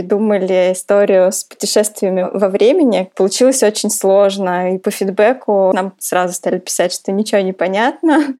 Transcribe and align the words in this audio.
придумали 0.00 0.72
историю 0.72 1.30
с 1.30 1.44
путешествиями 1.44 2.26
во 2.32 2.48
времени. 2.48 3.10
Получилось 3.14 3.62
очень 3.62 3.90
сложно, 3.90 4.74
и 4.74 4.78
по 4.78 4.90
фидбэку 4.90 5.72
нам 5.74 5.92
сразу 5.98 6.32
стали 6.32 6.58
писать, 6.58 6.92
что 6.92 7.12
ничего 7.12 7.40
не 7.42 7.52
понятно. 7.52 8.34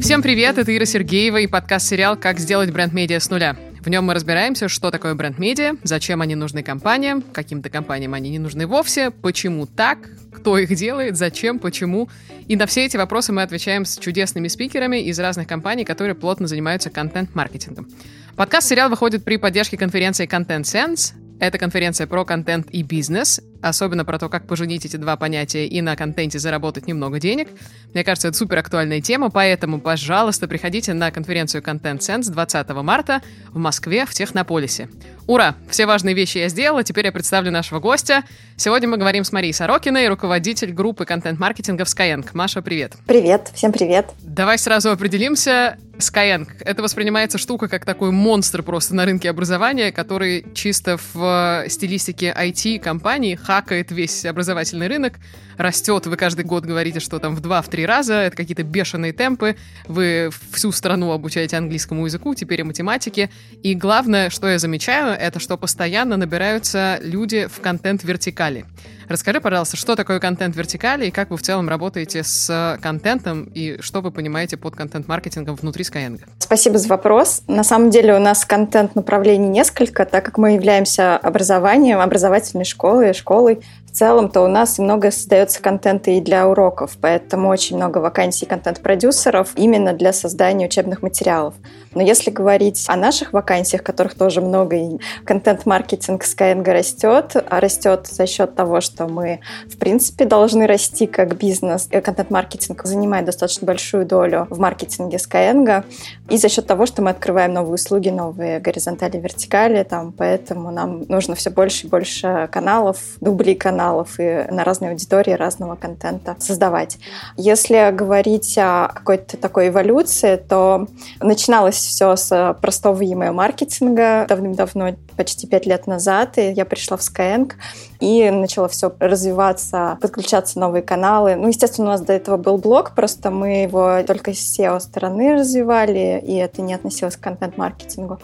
Всем 0.00 0.22
привет, 0.22 0.58
это 0.58 0.74
Ира 0.76 0.86
Сергеева 0.86 1.38
и 1.38 1.48
подкаст-сериал 1.48 2.16
«Как 2.16 2.38
сделать 2.38 2.70
бренд-медиа 2.70 3.18
с 3.18 3.28
нуля». 3.28 3.56
В 3.88 3.90
нем 3.90 4.04
мы 4.04 4.12
разбираемся, 4.12 4.68
что 4.68 4.90
такое 4.90 5.14
бренд-медиа, 5.14 5.76
зачем 5.82 6.20
они 6.20 6.34
нужны 6.34 6.62
компаниям, 6.62 7.22
каким-то 7.22 7.70
компаниям 7.70 8.12
они 8.12 8.28
не 8.28 8.38
нужны 8.38 8.66
вовсе, 8.66 9.10
почему 9.10 9.64
так, 9.64 10.10
кто 10.30 10.58
их 10.58 10.74
делает, 10.76 11.16
зачем, 11.16 11.58
почему. 11.58 12.10
И 12.48 12.56
на 12.56 12.66
все 12.66 12.84
эти 12.84 12.98
вопросы 12.98 13.32
мы 13.32 13.40
отвечаем 13.40 13.86
с 13.86 13.96
чудесными 13.96 14.48
спикерами 14.48 14.98
из 14.98 15.18
разных 15.18 15.46
компаний, 15.46 15.86
которые 15.86 16.14
плотно 16.14 16.46
занимаются 16.46 16.90
контент-маркетингом. 16.90 17.88
Подкаст-сериал 18.36 18.90
выходит 18.90 19.24
при 19.24 19.38
поддержке 19.38 19.78
конференции 19.78 20.28
Content 20.28 20.64
Sense, 20.64 21.14
это 21.40 21.56
конференция 21.56 22.06
про 22.06 22.26
контент 22.26 22.66
и 22.70 22.82
бизнес, 22.82 23.40
особенно 23.62 24.04
про 24.04 24.18
то, 24.18 24.28
как 24.28 24.46
поженить 24.46 24.84
эти 24.84 24.96
два 24.96 25.16
понятия 25.16 25.66
и 25.66 25.80
на 25.80 25.96
контенте 25.96 26.38
заработать 26.38 26.86
немного 26.86 27.20
денег. 27.20 27.48
Мне 27.94 28.04
кажется, 28.04 28.28
это 28.28 28.36
супер 28.36 28.58
актуальная 28.58 29.00
тема, 29.00 29.30
поэтому, 29.30 29.80
пожалуйста, 29.80 30.46
приходите 30.48 30.94
на 30.94 31.10
конференцию 31.10 31.62
Content 31.62 31.98
Sense 31.98 32.30
20 32.30 32.68
марта 32.82 33.22
в 33.50 33.58
Москве 33.58 34.06
в 34.06 34.14
Технополисе. 34.14 34.88
Ура! 35.26 35.54
Все 35.68 35.86
важные 35.86 36.14
вещи 36.14 36.38
я 36.38 36.48
сделала, 36.48 36.82
теперь 36.84 37.06
я 37.06 37.12
представлю 37.12 37.50
нашего 37.50 37.80
гостя. 37.80 38.24
Сегодня 38.56 38.88
мы 38.88 38.96
говорим 38.96 39.24
с 39.24 39.32
Марией 39.32 39.52
Сорокиной, 39.52 40.08
руководитель 40.08 40.72
группы 40.72 41.04
контент-маркетинга 41.04 41.84
в 41.84 41.88
Skyeng. 41.88 42.26
Маша, 42.32 42.62
привет! 42.62 42.94
Привет, 43.06 43.50
всем 43.54 43.72
привет! 43.72 44.06
Давай 44.22 44.58
сразу 44.58 44.90
определимся, 44.90 45.76
Skyeng. 45.98 46.48
Это 46.60 46.82
воспринимается 46.82 47.38
штука 47.38 47.68
как 47.68 47.84
такой 47.84 48.10
монстр 48.10 48.62
просто 48.62 48.94
на 48.94 49.04
рынке 49.04 49.28
образования, 49.28 49.92
который 49.92 50.46
чисто 50.54 50.98
в 51.12 51.64
стилистике 51.68 52.34
IT-компании 52.36 53.34
хакает 53.48 53.90
весь 53.90 54.26
образовательный 54.26 54.88
рынок, 54.88 55.14
растет. 55.56 56.06
Вы 56.06 56.18
каждый 56.18 56.44
год 56.44 56.66
говорите, 56.66 57.00
что 57.00 57.18
там 57.18 57.34
в 57.34 57.40
два-в 57.40 57.68
три 57.68 57.86
раза, 57.86 58.12
это 58.12 58.36
какие-то 58.36 58.62
бешеные 58.62 59.14
темпы. 59.14 59.56
Вы 59.86 60.28
всю 60.52 60.70
страну 60.70 61.12
обучаете 61.12 61.56
английскому 61.56 62.04
языку, 62.04 62.34
теперь 62.34 62.60
и 62.60 62.62
математике. 62.62 63.30
И 63.62 63.74
главное, 63.74 64.28
что 64.28 64.48
я 64.48 64.58
замечаю, 64.58 65.18
это 65.18 65.40
что 65.40 65.56
постоянно 65.56 66.18
набираются 66.18 66.98
люди 67.02 67.46
в 67.46 67.60
контент-вертикали. 67.62 68.66
Расскажи, 69.08 69.40
пожалуйста, 69.40 69.76
что 69.78 69.96
такое 69.96 70.20
контент 70.20 70.54
вертикали 70.54 71.06
и 71.06 71.10
как 71.10 71.30
вы 71.30 71.38
в 71.38 71.42
целом 71.42 71.68
работаете 71.68 72.22
с 72.22 72.78
контентом 72.82 73.44
и 73.54 73.78
что 73.80 74.02
вы 74.02 74.10
понимаете 74.10 74.58
под 74.58 74.76
контент-маркетингом 74.76 75.56
внутри 75.56 75.82
Skyeng? 75.84 76.20
Спасибо 76.38 76.78
за 76.78 76.88
вопрос. 76.88 77.42
На 77.46 77.64
самом 77.64 77.88
деле 77.88 78.14
у 78.14 78.18
нас 78.18 78.44
контент-направлений 78.44 79.48
несколько, 79.48 80.04
так 80.04 80.24
как 80.24 80.36
мы 80.36 80.52
являемся 80.52 81.16
образованием, 81.16 82.00
образовательной 82.00 82.66
школой, 82.66 83.14
школой 83.14 83.60
целом-то 83.98 84.42
у 84.42 84.46
нас 84.46 84.78
много 84.78 85.10
создается 85.10 85.60
контента 85.60 86.12
и 86.12 86.20
для 86.20 86.48
уроков, 86.48 86.96
поэтому 87.00 87.48
очень 87.48 87.76
много 87.76 87.98
вакансий 87.98 88.46
контент-продюсеров 88.46 89.50
именно 89.56 89.92
для 89.92 90.12
создания 90.12 90.66
учебных 90.66 91.02
материалов. 91.02 91.54
Но 91.94 92.02
если 92.02 92.30
говорить 92.30 92.84
о 92.86 92.94
наших 92.94 93.32
вакансиях, 93.32 93.82
которых 93.82 94.14
тоже 94.14 94.40
много, 94.40 94.76
и 94.76 94.98
контент-маркетинг 95.24 96.22
Skyeng 96.22 96.62
растет, 96.70 97.34
а 97.50 97.58
растет 97.58 98.06
за 98.06 98.26
счет 98.26 98.54
того, 98.54 98.80
что 98.80 99.08
мы, 99.08 99.40
в 99.66 99.76
принципе, 99.78 100.26
должны 100.26 100.68
расти 100.68 101.06
как 101.08 101.36
бизнес. 101.36 101.88
И 101.90 102.00
контент-маркетинг 102.00 102.84
занимает 102.84 103.24
достаточно 103.24 103.66
большую 103.66 104.06
долю 104.06 104.46
в 104.48 104.60
маркетинге 104.60 105.16
Skyeng, 105.16 105.84
и 106.28 106.36
за 106.36 106.48
счет 106.48 106.68
того, 106.68 106.86
что 106.86 107.02
мы 107.02 107.10
открываем 107.10 107.52
новые 107.52 107.74
услуги, 107.74 108.10
новые 108.10 108.60
горизонтали, 108.60 109.16
вертикали, 109.16 109.82
там, 109.82 110.12
поэтому 110.12 110.70
нам 110.70 111.02
нужно 111.08 111.34
все 111.34 111.50
больше 111.50 111.86
и 111.86 111.90
больше 111.90 112.48
каналов, 112.52 112.98
дублей 113.20 113.56
каналов, 113.56 113.87
каналов 113.88 114.20
и 114.20 114.46
на 114.50 114.64
разные 114.64 114.90
аудитории 114.90 115.32
разного 115.32 115.74
контента 115.74 116.36
создавать. 116.38 116.98
Если 117.36 117.90
говорить 117.92 118.56
о 118.58 118.88
какой-то 118.94 119.36
такой 119.36 119.68
эволюции, 119.68 120.36
то 120.36 120.86
начиналось 121.20 121.76
все 121.76 122.16
с 122.16 122.56
простого 122.60 123.02
email 123.02 123.32
маркетинга 123.32 124.26
давным-давно, 124.28 124.94
почти 125.16 125.46
пять 125.46 125.66
лет 125.66 125.86
назад, 125.86 126.38
и 126.38 126.52
я 126.52 126.64
пришла 126.64 126.96
в 126.96 127.00
Skyeng 127.00 127.52
и 128.00 128.30
начало 128.30 128.68
все 128.68 128.92
развиваться, 129.00 129.98
подключаться 130.00 130.60
новые 130.60 130.82
каналы. 130.82 131.34
Ну, 131.34 131.48
естественно, 131.48 131.88
у 131.88 131.90
нас 131.90 132.00
до 132.00 132.12
этого 132.12 132.36
был 132.36 132.58
блог, 132.58 132.94
просто 132.94 133.30
мы 133.30 133.62
его 133.62 134.02
только 134.06 134.32
с 134.32 134.58
SEO 134.58 134.78
стороны 134.80 135.34
развивали, 135.34 136.22
и 136.24 136.36
это 136.36 136.62
не 136.62 136.74
относилось 136.74 137.16
к 137.16 137.20
контент-маркетингу. 137.20 138.18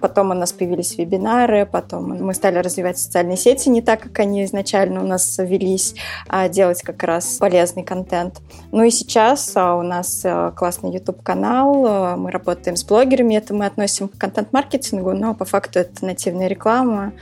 Потом 0.00 0.30
у 0.30 0.34
нас 0.34 0.52
появились 0.52 0.96
вебинары, 0.96 1.66
потом 1.66 2.24
мы 2.24 2.32
стали 2.34 2.58
развивать 2.58 2.98
социальные 2.98 3.36
сети 3.36 3.68
не 3.68 3.82
так, 3.82 4.00
как 4.00 4.18
они 4.20 4.44
изначально 4.44 4.97
у 4.98 5.06
нас 5.06 5.38
велись, 5.38 5.94
а 6.28 6.48
делать 6.48 6.82
как 6.82 7.02
раз 7.02 7.38
полезный 7.38 7.82
контент. 7.82 8.40
Ну 8.72 8.82
и 8.82 8.90
сейчас 8.90 9.52
а, 9.56 9.76
у 9.76 9.82
нас 9.82 10.22
э, 10.24 10.52
классный 10.56 10.92
YouTube-канал, 10.92 11.86
э, 11.86 12.16
мы 12.16 12.30
работаем 12.30 12.76
с 12.76 12.84
блогерами, 12.84 13.34
это 13.34 13.54
мы 13.54 13.66
относим 13.66 14.08
к 14.08 14.18
контент-маркетингу, 14.18 15.12
но 15.12 15.34
по 15.34 15.44
факту 15.44 15.78
это 15.78 16.04
нативная 16.04 16.48
реклама, 16.48 17.12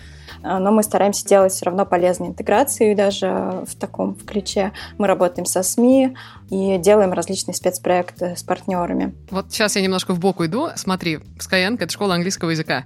а, 0.43 0.59
но 0.59 0.73
мы 0.73 0.83
стараемся 0.83 1.27
делать 1.27 1.53
все 1.53 1.67
равно 1.67 1.87
полезные 1.87 2.31
интеграции 2.31 2.95
даже 2.95 3.65
в 3.67 3.75
таком 3.75 4.15
ключе. 4.15 4.73
Мы 4.99 5.07
работаем 5.07 5.47
со 5.47 5.63
СМИ 5.63 6.17
и 6.51 6.79
делаем 6.79 7.13
различные 7.13 7.55
спецпроекты 7.55 8.37
с 8.37 8.43
партнерами. 8.43 9.15
Вот 9.31 9.47
сейчас 9.51 9.77
я 9.77 9.83
немножко 9.83 10.15
в 10.15 10.21
бок 10.21 10.41
иду. 10.43 10.69
Смотри, 10.77 11.19
Skyeng— 11.39 11.77
это 11.81 11.93
школа 11.93 12.15
английского 12.15 12.51
языка. 12.51 12.85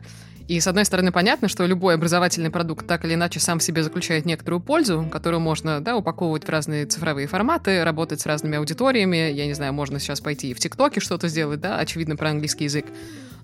И, 0.51 0.59
с 0.59 0.67
одной 0.67 0.85
стороны, 0.85 1.13
понятно, 1.13 1.47
что 1.47 1.65
любой 1.65 1.95
образовательный 1.95 2.51
продукт 2.51 2.85
так 2.85 3.05
или 3.05 3.15
иначе 3.15 3.39
сам 3.39 3.61
в 3.61 3.63
себе 3.63 3.85
заключает 3.85 4.27
некоторую 4.27 4.59
пользу, 4.59 5.09
которую 5.09 5.39
можно 5.39 5.81
да, 5.81 5.97
упаковывать 5.97 6.45
в 6.45 6.49
разные 6.49 6.87
цифровые 6.87 7.29
форматы, 7.29 7.85
работать 7.85 8.21
с 8.21 8.27
разными 8.27 8.59
аудиториями. 8.59 9.31
Я 9.31 9.47
не 9.47 9.53
знаю, 9.53 9.73
можно 9.73 10.01
сейчас 10.01 10.21
пойти 10.21 10.51
и 10.51 10.55
в 10.55 10.59
ТикТоке 10.59 10.99
что-то 10.99 11.29
сделать, 11.29 11.61
да, 11.61 11.79
очевидно, 11.79 12.17
про 12.17 12.31
английский 12.31 12.65
язык. 12.65 12.87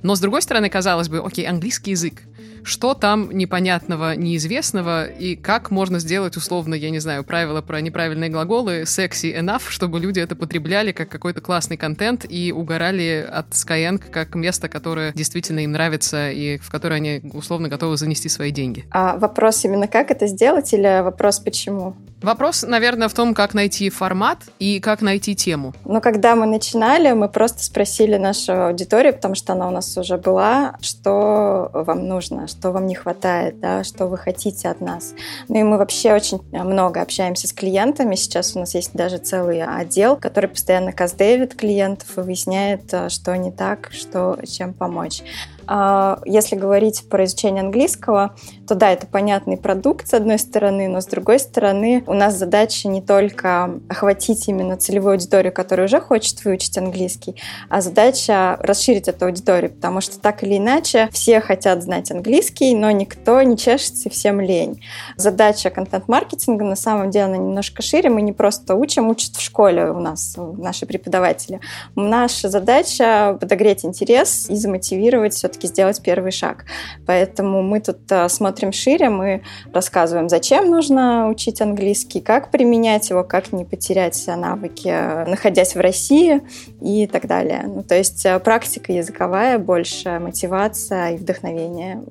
Но, 0.06 0.15
с 0.15 0.21
другой 0.21 0.41
стороны, 0.41 0.71
казалось 0.71 1.09
бы, 1.09 1.19
окей, 1.19 1.49
английский 1.49 1.91
язык. 1.91 2.22
Что 2.62 2.94
там 2.94 3.28
непонятного, 3.33 4.15
неизвестного, 4.15 5.06
и 5.06 5.34
как 5.34 5.72
можно 5.72 5.99
сделать, 5.99 6.37
условно, 6.37 6.75
я 6.75 6.91
не 6.91 7.00
знаю, 7.00 7.25
правила 7.25 7.61
про 7.61 7.81
неправильные 7.81 8.31
глаголы 8.31 8.83
sexy 8.83 9.37
enough, 9.37 9.62
чтобы 9.67 9.99
люди 9.99 10.21
это 10.21 10.37
потребляли 10.37 10.93
как 10.93 11.09
какой-то 11.09 11.41
классный 11.41 11.77
контент 11.77 12.25
и 12.28 12.53
угорали 12.53 13.28
от 13.28 13.50
Skyeng 13.50 13.99
как 13.99 14.37
место, 14.37 14.69
которое 14.69 15.12
действительно 15.12 15.59
им 15.61 15.72
нравится 15.72 16.31
и 16.31 16.59
в 16.59 16.71
которое 16.71 16.97
они, 16.97 17.21
условно, 17.33 17.69
готовы 17.69 17.97
занести 17.97 18.28
свои 18.28 18.53
деньги. 18.53 18.84
А 18.93 19.17
вопрос 19.17 19.65
именно 19.65 19.88
как 19.88 20.12
это 20.12 20.28
сделать 20.28 20.73
или 20.73 21.03
вопрос 21.03 21.41
почему? 21.41 21.97
Вопрос, 22.22 22.62
наверное, 22.62 23.09
в 23.09 23.15
том, 23.15 23.34
как 23.34 23.53
найти 23.53 23.91
формат 23.91 24.38
и 24.59 24.81
как 24.81 25.03
найти 25.03 25.37
тему. 25.37 25.75
Ну, 25.84 26.00
когда 26.00 26.34
мы 26.34 26.47
начинали, 26.47 27.12
мы 27.12 27.28
просто 27.28 27.62
спросили 27.62 28.16
нашу 28.16 28.69
аудиторию, 28.69 29.12
потому 29.12 29.34
что 29.34 29.53
она 29.53 29.69
у 29.69 29.71
нас 29.71 29.97
уже 29.99 30.16
была, 30.16 30.76
что 30.81 31.71
вам 31.72 32.09
нужно, 32.09 32.49
что 32.49 32.72
вам 32.72 32.87
не 32.87 32.94
хватает, 32.94 33.60
да, 33.60 33.84
что 33.84 34.06
вы 34.06 34.16
хотите 34.16 34.69
от 34.69 34.81
нас. 34.81 35.15
Ну 35.49 35.60
и 35.60 35.62
мы 35.62 35.76
вообще 35.76 36.15
очень 36.15 36.41
много 36.53 37.03
общаемся 37.03 37.49
с 37.49 37.53
клиентами. 37.53 38.15
Сейчас 38.15 38.56
у 38.56 38.60
нас 38.60 38.75
есть 38.75 38.94
даже 38.94 39.19
целый 39.19 39.62
отдел, 39.62 40.16
который 40.16 40.49
постоянно 40.49 40.93
каздевит 40.93 41.55
клиентов 41.55 42.16
и 42.16 42.21
выясняет, 42.22 42.93
э, 42.93 43.09
что 43.10 43.37
не 43.37 43.53
так, 43.53 43.91
что, 43.93 44.38
чем 44.47 44.72
помочь. 44.72 45.22
А, 45.66 46.21
если 46.25 46.56
говорить 46.56 47.09
про 47.09 47.25
изучение 47.25 47.62
английского, 47.62 48.34
то 48.66 48.75
да, 48.75 48.93
это 48.93 49.06
понятный 49.06 49.56
продукт 49.56 50.09
с 50.09 50.15
одной 50.15 50.38
стороны, 50.38 50.88
но 50.88 51.00
с 51.00 51.06
другой 51.06 51.38
стороны 51.38 52.04
у 52.06 52.15
нас 52.15 52.37
задача 52.37 52.88
не 52.88 53.03
только 53.03 53.81
охватить 53.88 54.49
именно 54.49 54.76
целевую 54.76 55.12
аудиторию, 55.12 55.53
которая 55.53 55.87
уже 55.87 56.00
хочет 56.00 56.44
выучить 56.44 56.76
английский, 56.78 57.37
а 57.69 57.81
задача 57.81 58.56
расширить 58.61 59.08
эту 59.08 59.26
аудиторию, 59.26 59.73
потому 59.73 60.00
что 60.00 60.20
так 60.20 60.43
или 60.43 60.58
иначе 60.58 61.08
все 61.12 61.40
хотят 61.40 61.82
знать 61.82 62.11
английский, 62.11 62.75
но 62.75 62.90
никто 62.90 63.43
не 63.43 63.56
чешется 63.56 64.08
и 64.08 64.12
всем 64.12 64.40
лень. 64.40 64.81
Задача 65.17 65.70
контент-маркетинга 65.70 66.64
на 66.64 66.76
самом 66.76 67.11
деле 67.11 67.26
она 67.26 67.37
немножко 67.37 67.82
шире. 67.82 68.11
Мы 68.11 68.23
не 68.23 68.32
просто 68.32 68.75
учим, 68.75 69.08
учат 69.08 69.37
в 69.37 69.40
школе 69.40 69.90
у 69.90 70.00
нас 70.00 70.37
наши 70.37 70.87
преподаватели. 70.87 71.61
Наша 71.94 72.49
задача 72.49 73.37
подогреть 73.40 73.85
интерес 73.85 74.49
и 74.49 74.56
замотивировать 74.56 75.35
все 75.35 75.49
все-таки 75.56 75.67
сделать 75.69 76.03
первый 76.03 76.32
шаг. 76.32 76.64
Поэтому 77.06 77.62
мы 77.62 77.81
тут 77.81 77.99
а, 78.11 78.29
смотрим 78.29 78.73
шире, 78.73 79.08
мы 79.08 79.43
рассказываем, 79.73 80.29
зачем 80.29 80.70
нужно 80.70 81.29
учить 81.29 81.61
английский, 81.61 82.20
как 82.20 82.50
применять 82.50 83.11
его, 83.11 83.25
как 83.25 83.53
не 83.53 83.64
потерять 83.64 84.23
навыки, 84.26 84.88
находясь 85.29 85.75
в 85.75 85.81
России 85.81 86.43
и 86.81 87.06
так 87.06 87.26
далее. 87.26 87.64
Ну, 87.67 87.82
то 87.82 87.97
есть 87.97 88.26
а, 88.26 88.38
практика 88.38 88.93
языковая, 88.93 89.58
больше 89.58 90.19
мотивация 90.19 91.14
и 91.14 91.17
вдохновение. 91.17 92.02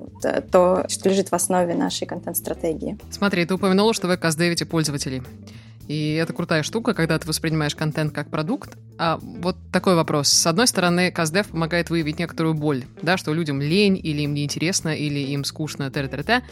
То, 0.50 0.84
что 0.88 1.08
лежит 1.08 1.28
в 1.30 1.34
основе 1.34 1.74
нашей 1.74 2.06
контент-стратегии. 2.06 2.98
Смотри, 3.10 3.44
ты 3.46 3.54
упомянула, 3.54 3.94
что 3.94 4.08
вы 4.08 4.16
каздевите 4.16 4.64
пользователей. 4.66 5.22
И 5.88 6.14
это 6.14 6.32
крутая 6.32 6.62
штука, 6.62 6.94
когда 6.94 7.18
ты 7.18 7.28
воспринимаешь 7.28 7.76
контент 7.76 8.12
как 8.12 8.28
продукт. 8.28 8.76
А 8.98 9.18
вот 9.22 9.56
такой 9.70 9.94
вопрос. 9.94 10.28
С 10.28 10.46
одной 10.46 10.66
стороны, 10.66 11.10
Каздев 11.12 11.48
помогает 11.48 11.90
выявить 11.90 12.18
некоторую 12.18 12.54
боль, 12.54 12.84
да, 13.02 13.16
что 13.16 13.32
людям 13.32 13.60
лень, 13.60 14.00
или 14.02 14.22
им 14.22 14.34
неинтересно, 14.34 14.94
или 14.94 15.18
им 15.20 15.44
скучно, 15.44 15.90
т 15.90 16.08
т 16.08 16.22
т 16.22 16.42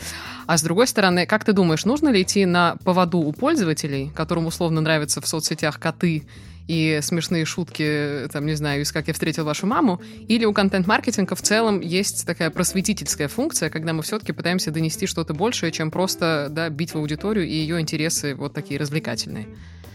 А 0.47 0.56
с 0.56 0.62
другой 0.62 0.87
стороны, 0.87 1.26
как 1.26 1.44
ты 1.44 1.53
думаешь, 1.53 1.85
нужно 1.85 2.11
ли 2.11 2.23
идти 2.23 2.47
на 2.47 2.76
поводу 2.85 3.19
у 3.19 3.32
пользователей, 3.32 4.11
которым 4.15 4.47
условно 4.47 4.81
нравятся 4.81 5.21
в 5.21 5.26
соцсетях 5.26 5.81
коты, 5.81 6.25
и 6.66 7.00
смешные 7.02 7.44
шутки, 7.44 8.28
там, 8.32 8.46
не 8.46 8.55
знаю, 8.55 8.82
из 8.82 8.93
«Как 8.93 9.08
я 9.08 9.12
встретил 9.12 9.44
вашу 9.44 9.66
маму», 9.66 10.00
или 10.28 10.44
у 10.44 10.52
контент-маркетинга 10.52 11.34
в 11.34 11.43
целом 11.43 11.81
есть 11.81 12.26
такая 12.26 12.50
просветительская 12.50 13.28
функция, 13.28 13.70
когда 13.70 13.93
мы 13.93 14.02
все-таки 14.02 14.32
пытаемся 14.32 14.70
донести 14.70 15.06
что-то 15.06 15.34
большее, 15.34 15.72
чем 15.72 15.90
просто 15.90 16.49
да, 16.50 16.69
бить 16.70 16.93
в 16.93 16.96
аудиторию 16.96 17.46
и 17.46 17.52
ее 17.52 17.81
интересы 17.81 18.34
вот 18.34 18.55
такие 18.55 18.81
развлекательные. 18.81 19.46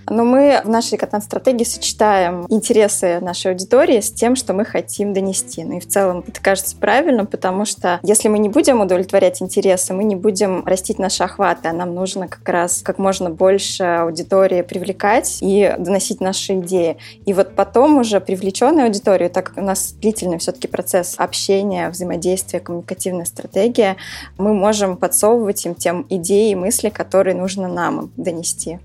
Но 0.09 0.23
мы 0.23 0.61
в 0.63 0.69
нашей 0.69 0.97
контент-стратегии 0.97 1.63
сочетаем 1.63 2.45
интересы 2.49 3.19
нашей 3.19 3.51
аудитории 3.51 3.99
с 3.99 4.11
тем, 4.11 4.35
что 4.35 4.53
мы 4.53 4.65
хотим 4.65 5.13
донести. 5.13 5.63
Ну 5.63 5.77
и 5.77 5.79
в 5.79 5.87
целом 5.87 6.23
это 6.27 6.41
кажется 6.41 6.75
правильным, 6.75 7.27
потому 7.27 7.65
что 7.65 7.99
если 8.01 8.27
мы 8.27 8.39
не 8.39 8.49
будем 8.49 8.81
удовлетворять 8.81 9.41
интересы, 9.41 9.93
мы 9.93 10.03
не 10.03 10.15
будем 10.15 10.65
растить 10.65 10.99
наши 10.99 11.23
охваты, 11.23 11.69
а 11.69 11.73
нам 11.73 11.93
нужно 11.93 12.27
как 12.27 12.47
раз 12.49 12.81
как 12.83 12.97
можно 12.97 13.29
больше 13.29 13.83
аудитории 13.83 14.61
привлекать 14.63 15.37
и 15.41 15.75
доносить 15.77 16.21
наши 16.21 16.53
идеи. 16.59 16.97
И 17.25 17.33
вот 17.33 17.55
потом 17.55 17.97
уже 17.97 18.19
привлеченную 18.19 18.85
аудиторию, 18.85 19.29
так 19.29 19.49
как 19.49 19.57
у 19.57 19.61
нас 19.61 19.93
длительный 19.93 20.39
все-таки 20.39 20.67
процесс 20.67 21.15
общения, 21.17 21.89
взаимодействия, 21.89 22.59
коммуникативная 22.59 23.25
стратегия, 23.25 23.97
мы 24.37 24.53
можем 24.53 24.97
подсовывать 24.97 25.65
им 25.65 25.75
тем 25.75 26.05
идеи 26.09 26.51
и 26.51 26.55
мысли, 26.55 26.89
которые 26.89 27.35
нужно 27.35 27.67
нам 27.67 28.11
донести. 28.17 28.79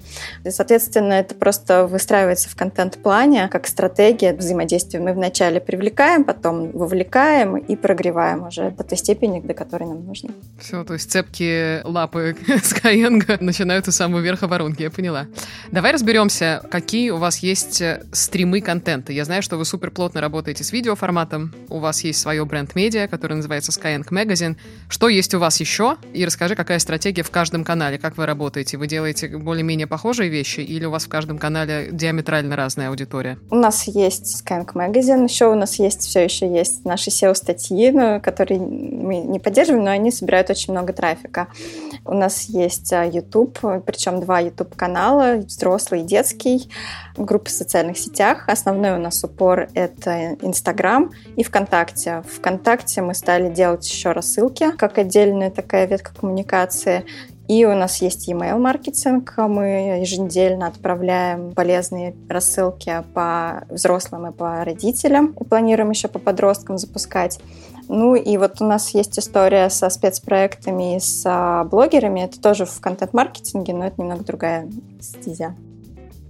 И, 0.44 0.50
соответственно, 0.50 1.13
это 1.20 1.34
просто 1.34 1.86
выстраивается 1.86 2.48
в 2.48 2.56
контент-плане 2.56 3.48
как 3.48 3.66
стратегия 3.66 4.34
взаимодействия. 4.34 5.00
Мы 5.00 5.12
вначале 5.12 5.60
привлекаем, 5.60 6.24
потом 6.24 6.70
вовлекаем 6.72 7.56
и 7.56 7.76
прогреваем 7.76 8.46
уже 8.46 8.70
до 8.70 8.84
той 8.84 8.98
степени, 8.98 9.40
до 9.40 9.54
которой 9.54 9.88
нам 9.88 10.04
нужно. 10.04 10.30
Все, 10.58 10.84
то 10.84 10.94
есть 10.94 11.10
цепкие 11.10 11.82
лапы 11.84 12.36
Skyeng 12.46 13.42
начинают 13.42 13.88
у 13.88 13.92
самого 13.92 14.20
верха 14.20 14.46
воронки, 14.46 14.82
я 14.82 14.90
поняла. 14.90 15.26
Давай 15.70 15.92
разберемся, 15.92 16.62
какие 16.70 17.10
у 17.10 17.18
вас 17.18 17.38
есть 17.38 17.80
э, 17.80 18.02
стримы 18.12 18.60
контента. 18.60 19.12
Я 19.12 19.24
знаю, 19.24 19.42
что 19.42 19.56
вы 19.56 19.64
супер 19.64 19.90
плотно 19.90 20.20
работаете 20.20 20.64
с 20.64 20.72
видеоформатом, 20.72 21.54
у 21.68 21.78
вас 21.78 22.04
есть 22.04 22.20
свое 22.20 22.44
бренд-медиа, 22.44 23.08
которое 23.08 23.36
называется 23.36 23.72
Skyeng 23.72 24.08
Magazine. 24.08 24.56
Что 24.88 25.08
есть 25.08 25.34
у 25.34 25.38
вас 25.38 25.60
еще? 25.60 25.96
И 26.12 26.24
расскажи, 26.24 26.54
какая 26.54 26.78
стратегия 26.78 27.22
в 27.22 27.30
каждом 27.30 27.64
канале, 27.64 27.98
как 27.98 28.16
вы 28.16 28.26
работаете? 28.26 28.76
Вы 28.76 28.86
делаете 28.86 29.28
более-менее 29.28 29.86
похожие 29.86 30.30
вещи 30.30 30.60
или 30.60 30.84
у 30.84 30.90
вас 30.90 31.03
в 31.04 31.08
каждом 31.08 31.38
канале 31.38 31.88
диаметрально 31.92 32.56
разная 32.56 32.88
аудитория? 32.88 33.38
У 33.50 33.56
нас 33.56 33.84
есть 33.84 34.42
Skyeng 34.42 34.66
Magazine, 34.72 35.24
еще 35.24 35.46
у 35.46 35.54
нас 35.54 35.78
есть 35.78 36.02
все 36.02 36.24
еще 36.24 36.52
есть 36.52 36.84
наши 36.84 37.10
SEO-статьи, 37.10 37.90
ну, 37.90 38.20
которые 38.20 38.60
мы 38.60 39.18
не 39.18 39.38
поддерживаем, 39.38 39.84
но 39.84 39.90
они 39.90 40.10
собирают 40.10 40.50
очень 40.50 40.72
много 40.72 40.92
трафика. 40.92 41.48
У 42.04 42.14
нас 42.14 42.44
есть 42.44 42.92
а, 42.92 43.04
YouTube, 43.04 43.58
причем 43.86 44.20
два 44.20 44.40
YouTube-канала, 44.40 45.36
взрослый 45.36 46.02
и 46.02 46.04
детский, 46.04 46.70
группы 47.16 47.48
в 47.48 47.52
социальных 47.52 47.98
сетях. 47.98 48.48
Основной 48.48 48.92
у 48.92 48.98
нас 48.98 49.22
упор— 49.24 49.68
это 49.74 50.36
Instagram 50.40 51.12
и 51.36 51.44
ВКонтакте. 51.44 52.22
ВКонтакте 52.36 53.02
мы 53.02 53.14
стали 53.14 53.52
делать 53.52 53.88
еще 53.88 54.12
рассылки, 54.12 54.70
как 54.76 54.98
отдельная 54.98 55.50
такая 55.50 55.86
ветка 55.86 56.12
коммуникации. 56.14 57.04
И 57.46 57.64
у 57.66 57.74
нас 57.74 58.00
есть 58.00 58.28
email 58.28 58.58
маркетинг. 58.58 59.34
Мы 59.36 59.98
еженедельно 60.00 60.66
отправляем 60.66 61.52
полезные 61.54 62.14
рассылки 62.28 63.04
по 63.12 63.64
взрослым 63.68 64.28
и 64.28 64.32
по 64.32 64.64
родителям. 64.64 65.34
И 65.38 65.44
планируем 65.44 65.90
еще 65.90 66.08
по 66.08 66.18
подросткам 66.18 66.78
запускать. 66.78 67.40
Ну 67.88 68.14
и 68.14 68.36
вот 68.38 68.62
у 68.62 68.64
нас 68.64 68.90
есть 68.94 69.18
история 69.18 69.68
со 69.68 69.90
спецпроектами 69.90 70.96
и 70.96 71.00
с 71.00 71.68
блогерами. 71.70 72.20
Это 72.20 72.40
тоже 72.40 72.64
в 72.64 72.80
контент-маркетинге, 72.80 73.74
но 73.74 73.86
это 73.86 74.00
немного 74.00 74.24
другая 74.24 74.68
стезя. 75.00 75.54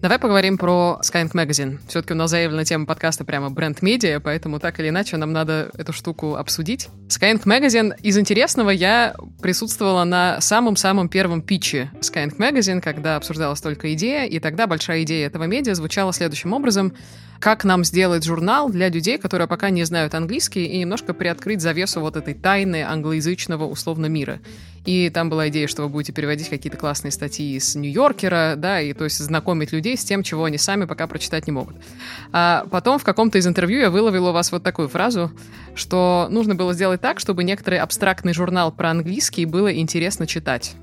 Давай 0.04 0.18
поговорим 0.18 0.58
про 0.58 1.00
Skyeng 1.02 1.32
Magazine. 1.32 1.78
Все-таки 1.88 2.12
у 2.12 2.16
нас 2.16 2.28
заявлена 2.28 2.64
тема 2.64 2.84
подкаста 2.84 3.24
прямо 3.24 3.48
бренд-медиа, 3.48 4.20
поэтому 4.20 4.60
так 4.60 4.78
или 4.78 4.90
иначе 4.90 5.16
нам 5.16 5.32
надо 5.32 5.70
эту 5.78 5.94
штуку 5.94 6.34
обсудить. 6.34 6.90
Skyeng 7.08 7.42
Magazine 7.44 7.94
из 8.02 8.18
интересного 8.18 8.68
я 8.68 9.14
присутствовала 9.40 10.04
на 10.04 10.42
самом-самом 10.42 11.08
первом 11.08 11.40
питче 11.40 11.90
Skyeng 12.02 12.36
Magazine, 12.36 12.82
когда 12.82 13.16
обсуждалась 13.16 13.62
только 13.62 13.94
идея, 13.94 14.26
и 14.26 14.40
тогда 14.40 14.66
большая 14.66 15.04
идея 15.04 15.26
этого 15.26 15.44
медиа 15.44 15.74
звучала 15.74 16.12
следующим 16.12 16.52
образом— 16.52 16.92
как 17.44 17.62
нам 17.64 17.84
сделать 17.84 18.24
журнал 18.24 18.70
для 18.70 18.88
людей, 18.88 19.18
которые 19.18 19.46
пока 19.46 19.68
не 19.68 19.84
знают 19.84 20.14
английский, 20.14 20.64
и 20.64 20.78
немножко 20.78 21.12
приоткрыть 21.12 21.60
завесу 21.60 22.00
вот 22.00 22.16
этой 22.16 22.32
тайны 22.32 22.82
англоязычного 22.82 23.66
условно 23.66 24.06
мира. 24.06 24.40
И 24.84 25.08
там 25.10 25.30
была 25.30 25.48
идея, 25.48 25.66
что 25.66 25.82
вы 25.82 25.88
будете 25.88 26.12
переводить 26.12 26.48
какие-то 26.48 26.76
классные 26.76 27.10
статьи 27.10 27.56
из 27.56 27.74
Нью-Йоркера, 27.74 28.54
да, 28.56 28.80
и 28.80 28.92
то 28.92 29.04
есть 29.04 29.18
знакомить 29.18 29.72
людей 29.72 29.96
с 29.96 30.04
тем, 30.04 30.22
чего 30.22 30.44
они 30.44 30.58
сами 30.58 30.84
пока 30.84 31.06
прочитать 31.06 31.46
не 31.46 31.52
могут. 31.52 31.76
А 32.32 32.66
потом 32.70 32.98
в 32.98 33.04
каком-то 33.04 33.38
из 33.38 33.46
интервью 33.46 33.80
я 33.80 33.90
выловила 33.90 34.30
у 34.30 34.32
вас 34.32 34.52
вот 34.52 34.62
такую 34.62 34.88
фразу, 34.88 35.32
что 35.74 36.28
нужно 36.30 36.54
было 36.54 36.74
сделать 36.74 37.00
так, 37.00 37.18
чтобы 37.18 37.44
некоторый 37.44 37.78
абстрактный 37.78 38.34
журнал 38.34 38.72
про 38.72 38.90
английский 38.90 39.46
было 39.46 39.74
интересно 39.74 40.26
читать. 40.26 40.74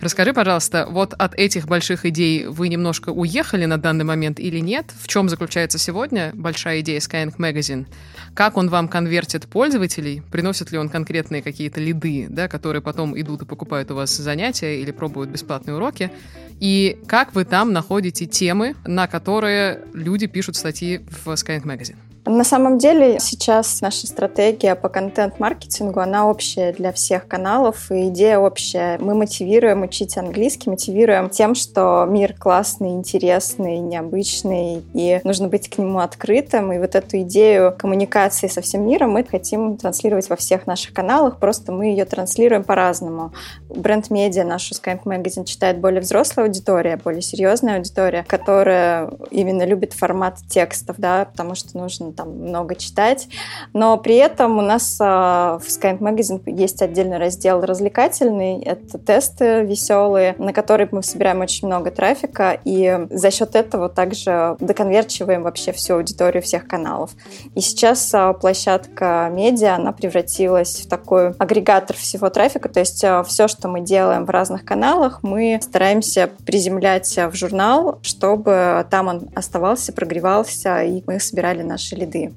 Расскажи, 0.00 0.32
пожалуйста, 0.32 0.86
вот 0.88 1.12
от 1.14 1.34
этих 1.34 1.66
больших 1.66 2.06
идей 2.06 2.46
вы 2.46 2.68
немножко 2.68 3.10
уехали 3.10 3.64
на 3.64 3.78
данный 3.78 4.04
момент 4.04 4.38
или 4.38 4.60
нет? 4.60 4.92
В 5.00 5.08
чем 5.08 5.28
заключается 5.28 5.76
сегодня 5.78 6.30
большая 6.34 6.80
идея 6.80 7.00
Skyeng 7.00 7.36
Magazine? 7.36 7.86
Как 8.32 8.56
он 8.56 8.68
вам 8.68 8.86
конвертит 8.86 9.48
пользователей? 9.48 10.22
Приносит 10.30 10.70
ли 10.70 10.78
он 10.78 10.88
конкретные 10.88 11.42
какие-то 11.42 11.80
лиды, 11.80 12.26
да, 12.28 12.46
которые 12.46 12.80
потом 12.80 13.20
идут 13.20 13.42
и 13.42 13.44
покупают 13.44 13.90
у 13.90 13.96
вас 13.96 14.16
занятия 14.16 14.80
или 14.80 14.92
пробуют 14.92 15.30
бесплатные 15.30 15.74
уроки? 15.74 16.12
И 16.60 17.00
как 17.08 17.34
вы 17.34 17.44
там 17.44 17.72
находите 17.72 18.26
темы, 18.26 18.76
на 18.86 19.08
которые 19.08 19.80
люди 19.94 20.28
пишут 20.28 20.54
статьи 20.54 21.00
в 21.24 21.28
Skyeng 21.30 21.64
Magazine? 21.64 21.96
На 22.28 22.44
самом 22.44 22.76
деле 22.76 23.20
сейчас 23.20 23.80
наша 23.80 24.06
стратегия 24.06 24.74
по 24.74 24.90
контент-маркетингу, 24.90 26.00
она 26.00 26.28
общая 26.28 26.74
для 26.74 26.92
всех 26.92 27.26
каналов, 27.26 27.90
и 27.90 28.08
идея 28.08 28.38
общая. 28.38 28.98
Мы 28.98 29.14
мотивируем 29.14 29.80
учить 29.80 30.18
английский, 30.18 30.68
мотивируем 30.68 31.30
тем, 31.30 31.54
что 31.54 32.06
мир 32.06 32.34
классный, 32.38 32.90
интересный, 32.90 33.78
необычный, 33.78 34.82
и 34.92 35.22
нужно 35.24 35.48
быть 35.48 35.70
к 35.70 35.78
нему 35.78 36.00
открытым. 36.00 36.70
И 36.70 36.78
вот 36.78 36.96
эту 36.96 37.18
идею 37.22 37.74
коммуникации 37.78 38.48
со 38.48 38.60
всем 38.60 38.86
миром 38.86 39.12
мы 39.12 39.24
хотим 39.24 39.78
транслировать 39.78 40.28
во 40.28 40.36
всех 40.36 40.66
наших 40.66 40.92
каналах, 40.92 41.38
просто 41.38 41.72
мы 41.72 41.86
ее 41.86 42.04
транслируем 42.04 42.62
по-разному. 42.62 43.32
Бренд-медиа 43.70 44.44
нашу 44.44 44.74
Skype 44.74 45.04
Magazine 45.04 45.46
читает 45.46 45.78
более 45.78 46.02
взрослая 46.02 46.44
аудитория, 46.44 46.98
более 47.02 47.22
серьезная 47.22 47.76
аудитория, 47.76 48.22
которая 48.28 49.10
именно 49.30 49.64
любит 49.64 49.94
формат 49.94 50.40
текстов, 50.50 50.96
да, 50.98 51.24
потому 51.24 51.54
что 51.54 51.78
нужно 51.78 52.17
там 52.18 52.30
много 52.30 52.74
читать. 52.74 53.28
Но 53.72 53.96
при 53.96 54.16
этом 54.16 54.58
у 54.58 54.62
нас 54.62 54.98
а, 55.00 55.58
в 55.58 55.68
Skyeng 55.68 55.98
Magazine 55.98 56.42
есть 56.46 56.82
отдельный 56.82 57.18
раздел 57.18 57.60
развлекательный. 57.60 58.60
Это 58.60 58.98
тесты 58.98 59.62
веселые, 59.62 60.34
на 60.38 60.52
которые 60.52 60.88
мы 60.90 61.02
собираем 61.02 61.40
очень 61.40 61.68
много 61.68 61.90
трафика. 61.90 62.58
И 62.64 63.06
за 63.10 63.30
счет 63.30 63.54
этого 63.54 63.88
также 63.88 64.56
доконверчиваем 64.58 65.44
вообще 65.44 65.72
всю 65.72 65.94
аудиторию 65.94 66.42
всех 66.42 66.66
каналов. 66.66 67.12
И 67.54 67.60
сейчас 67.60 68.12
а, 68.12 68.32
площадка 68.32 69.30
медиа, 69.32 69.76
она 69.76 69.92
превратилась 69.92 70.80
в 70.80 70.88
такой 70.88 71.30
агрегатор 71.38 71.96
всего 71.96 72.30
трафика. 72.30 72.68
То 72.68 72.80
есть 72.80 73.04
а, 73.04 73.22
все, 73.22 73.46
что 73.46 73.68
мы 73.68 73.80
делаем 73.80 74.24
в 74.24 74.30
разных 74.30 74.64
каналах, 74.64 75.22
мы 75.22 75.60
стараемся 75.62 76.30
приземлять 76.44 77.16
в 77.16 77.34
журнал, 77.34 78.00
чтобы 78.02 78.84
там 78.90 79.06
он 79.06 79.28
оставался, 79.36 79.92
прогревался, 79.92 80.82
и 80.82 81.02
мы 81.06 81.20
собирали 81.20 81.62
наши 81.62 81.94
лиды 81.94 82.07
среды. 82.08 82.34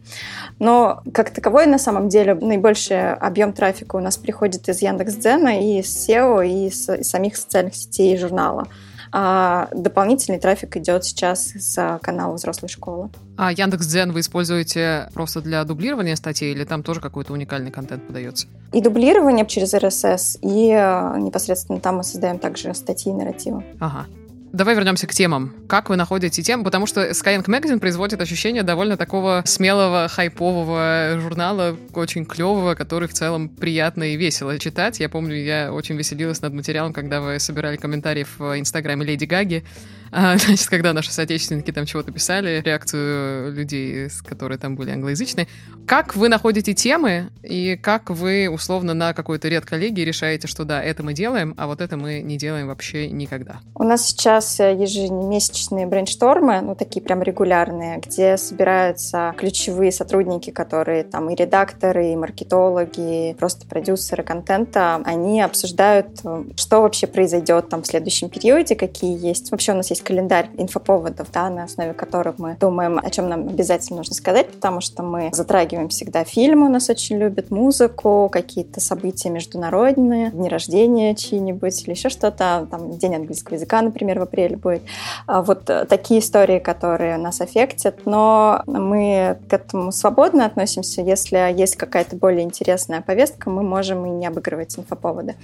Но 0.59 1.01
как 1.13 1.31
таковой 1.31 1.65
на 1.65 1.77
самом 1.77 2.09
деле 2.09 2.35
наибольший 2.35 3.13
объем 3.13 3.53
трафика 3.53 3.95
у 3.95 3.99
нас 3.99 4.17
приходит 4.17 4.67
из 4.69 4.81
Яндекс.Дзена 4.81 5.59
и 5.59 5.79
из 5.79 6.09
SEO, 6.09 6.45
и 6.45 6.67
из, 6.67 6.89
из 6.89 7.09
самих 7.09 7.35
социальных 7.37 7.75
сетей 7.75 8.13
и 8.13 8.17
журнала. 8.17 8.67
А 9.13 9.67
дополнительный 9.73 10.39
трафик 10.39 10.77
идет 10.77 11.03
сейчас 11.03 11.53
из 11.53 11.77
канала 12.01 12.33
взрослой 12.33 12.69
школы. 12.69 13.09
А 13.37 13.51
Яндекс.Дзен 13.51 14.13
вы 14.13 14.21
используете 14.21 15.09
просто 15.13 15.41
для 15.41 15.63
дублирования 15.65 16.15
статей 16.15 16.53
или 16.53 16.63
там 16.63 16.81
тоже 16.81 17.01
какой-то 17.01 17.33
уникальный 17.33 17.71
контент 17.71 18.07
подается? 18.07 18.47
И 18.71 18.79
дублирование 18.81 19.45
через 19.45 19.73
RSS, 19.73 20.39
и 20.41 20.69
э, 20.71 21.19
непосредственно 21.19 21.81
там 21.81 21.97
мы 21.97 22.03
создаем 22.05 22.39
также 22.39 22.73
статьи 22.73 23.11
и 23.11 23.15
нарративы. 23.15 23.65
Ага. 23.81 24.05
Давай 24.53 24.75
вернемся 24.75 25.07
к 25.07 25.13
темам. 25.13 25.53
Как 25.69 25.89
вы 25.89 25.95
находите 25.95 26.41
темы? 26.43 26.65
Потому 26.65 26.85
что 26.85 27.11
Skyeng 27.11 27.45
Magazine 27.45 27.79
производит 27.79 28.19
ощущение 28.19 28.63
довольно 28.63 28.97
такого 28.97 29.43
смелого, 29.45 30.09
хайпового 30.09 31.17
журнала, 31.21 31.77
очень 31.93 32.25
клевого, 32.25 32.75
который 32.75 33.07
в 33.07 33.13
целом 33.13 33.47
приятно 33.47 34.03
и 34.11 34.17
весело 34.17 34.59
читать. 34.59 34.99
Я 34.99 35.07
помню, 35.07 35.37
я 35.37 35.71
очень 35.71 35.95
веселилась 35.95 36.41
над 36.41 36.53
материалом, 36.53 36.91
когда 36.91 37.21
вы 37.21 37.39
собирали 37.39 37.77
комментарии 37.77 38.25
в 38.37 38.59
Инстаграме 38.59 39.05
Леди 39.05 39.23
Гаги 39.23 39.63
А, 40.11 40.37
значит, 40.37 40.67
когда 40.69 40.93
наши 40.93 41.11
соотечественники 41.11 41.71
там 41.71 41.85
чего-то 41.85 42.11
писали, 42.11 42.61
реакцию 42.63 43.53
людей, 43.53 44.09
которые 44.25 44.57
там 44.57 44.75
были 44.75 44.91
англоязычные. 44.91 45.47
Как 45.87 46.15
вы 46.15 46.29
находите 46.29 46.73
темы 46.73 47.29
и 47.43 47.75
как 47.75 48.09
вы 48.09 48.49
условно 48.49 48.93
на 48.93 49.13
какой-то 49.13 49.47
ряд 49.47 49.65
коллегии 49.65 50.01
решаете, 50.01 50.47
что 50.47 50.63
да, 50.63 50.81
это 50.81 51.03
мы 51.03 51.13
делаем, 51.13 51.53
а 51.57 51.67
вот 51.67 51.81
это 51.81 51.97
мы 51.97 52.21
не 52.21 52.37
делаем 52.37 52.67
вообще 52.67 53.09
никогда? 53.09 53.59
У 53.75 53.83
нас 53.83 54.05
сейчас 54.07 54.59
э, 54.59 54.73
ежемесячные 54.73 55.87
брейнштормы, 55.87 56.61
ну 56.61 56.75
такие 56.75 57.01
прям 57.01 57.21
регулярные, 57.23 57.97
где 57.97 58.37
собираются 58.37 59.33
ключевые 59.37 59.91
сотрудники, 59.91 60.51
которые 60.51 61.03
там 61.03 61.29
и 61.29 61.35
редакторы, 61.35 62.11
и 62.11 62.15
маркетологи, 62.15 63.33
просто 63.33 63.65
продюсеры 63.65 64.23
контента, 64.23 65.01
они 65.05 65.41
обсуждают, 65.41 66.19
э, 66.23 66.43
что 66.55 66.81
вообще 66.81 67.07
произойдет 67.07 67.69
там 67.69 67.83
в 67.83 67.87
следующем 67.87 68.29
периоде, 68.29 68.75
какие 68.75 69.17
есть. 69.25 69.51
Вообще 69.51 69.73
у 69.73 69.75
нас 69.75 69.89
есть 69.89 70.00
календарь 70.01 70.49
инфоповодов, 70.57 71.31
да, 71.31 71.49
на 71.49 71.63
основе 71.63 71.93
которых 71.93 72.39
мы 72.39 72.57
думаем, 72.59 72.99
о 73.01 73.09
чем 73.09 73.29
нам 73.29 73.47
обязательно 73.47 73.97
нужно 73.97 74.15
сказать, 74.15 74.49
потому 74.51 74.81
что 74.81 75.03
мы 75.03 75.29
затрагиваем 75.33 75.89
всегда 75.89 76.23
фильмы, 76.23 76.67
у 76.67 76.69
нас 76.69 76.89
очень 76.89 77.17
любят 77.17 77.51
музыку, 77.51 78.29
какие-то 78.31 78.79
события 78.79 79.29
международные, 79.29 80.31
дни 80.31 80.49
рождения 80.49 81.15
чьи-нибудь 81.15 81.83
или 81.83 81.91
еще 81.91 82.09
что-то, 82.09 82.67
там 82.69 82.97
день 82.97 83.15
английского 83.15 83.55
языка, 83.55 83.81
например, 83.81 84.19
в 84.19 84.23
апреле 84.23 84.57
будет. 84.57 84.83
А 85.27 85.41
вот 85.41 85.65
такие 85.65 86.19
истории, 86.19 86.59
которые 86.59 87.17
нас 87.17 87.41
аффектят, 87.41 88.05
но 88.05 88.63
мы 88.65 89.37
к 89.49 89.53
этому 89.53 89.91
свободно 89.91 90.45
относимся. 90.45 91.01
Если 91.01 91.37
есть 91.53 91.75
какая-то 91.75 92.15
более 92.15 92.43
интересная 92.43 93.01
повестка, 93.01 93.49
мы 93.49 93.63
можем 93.63 94.05
и 94.05 94.09
не 94.09 94.27
обыгрывать 94.27 94.77
инфоповоды. 94.77 95.35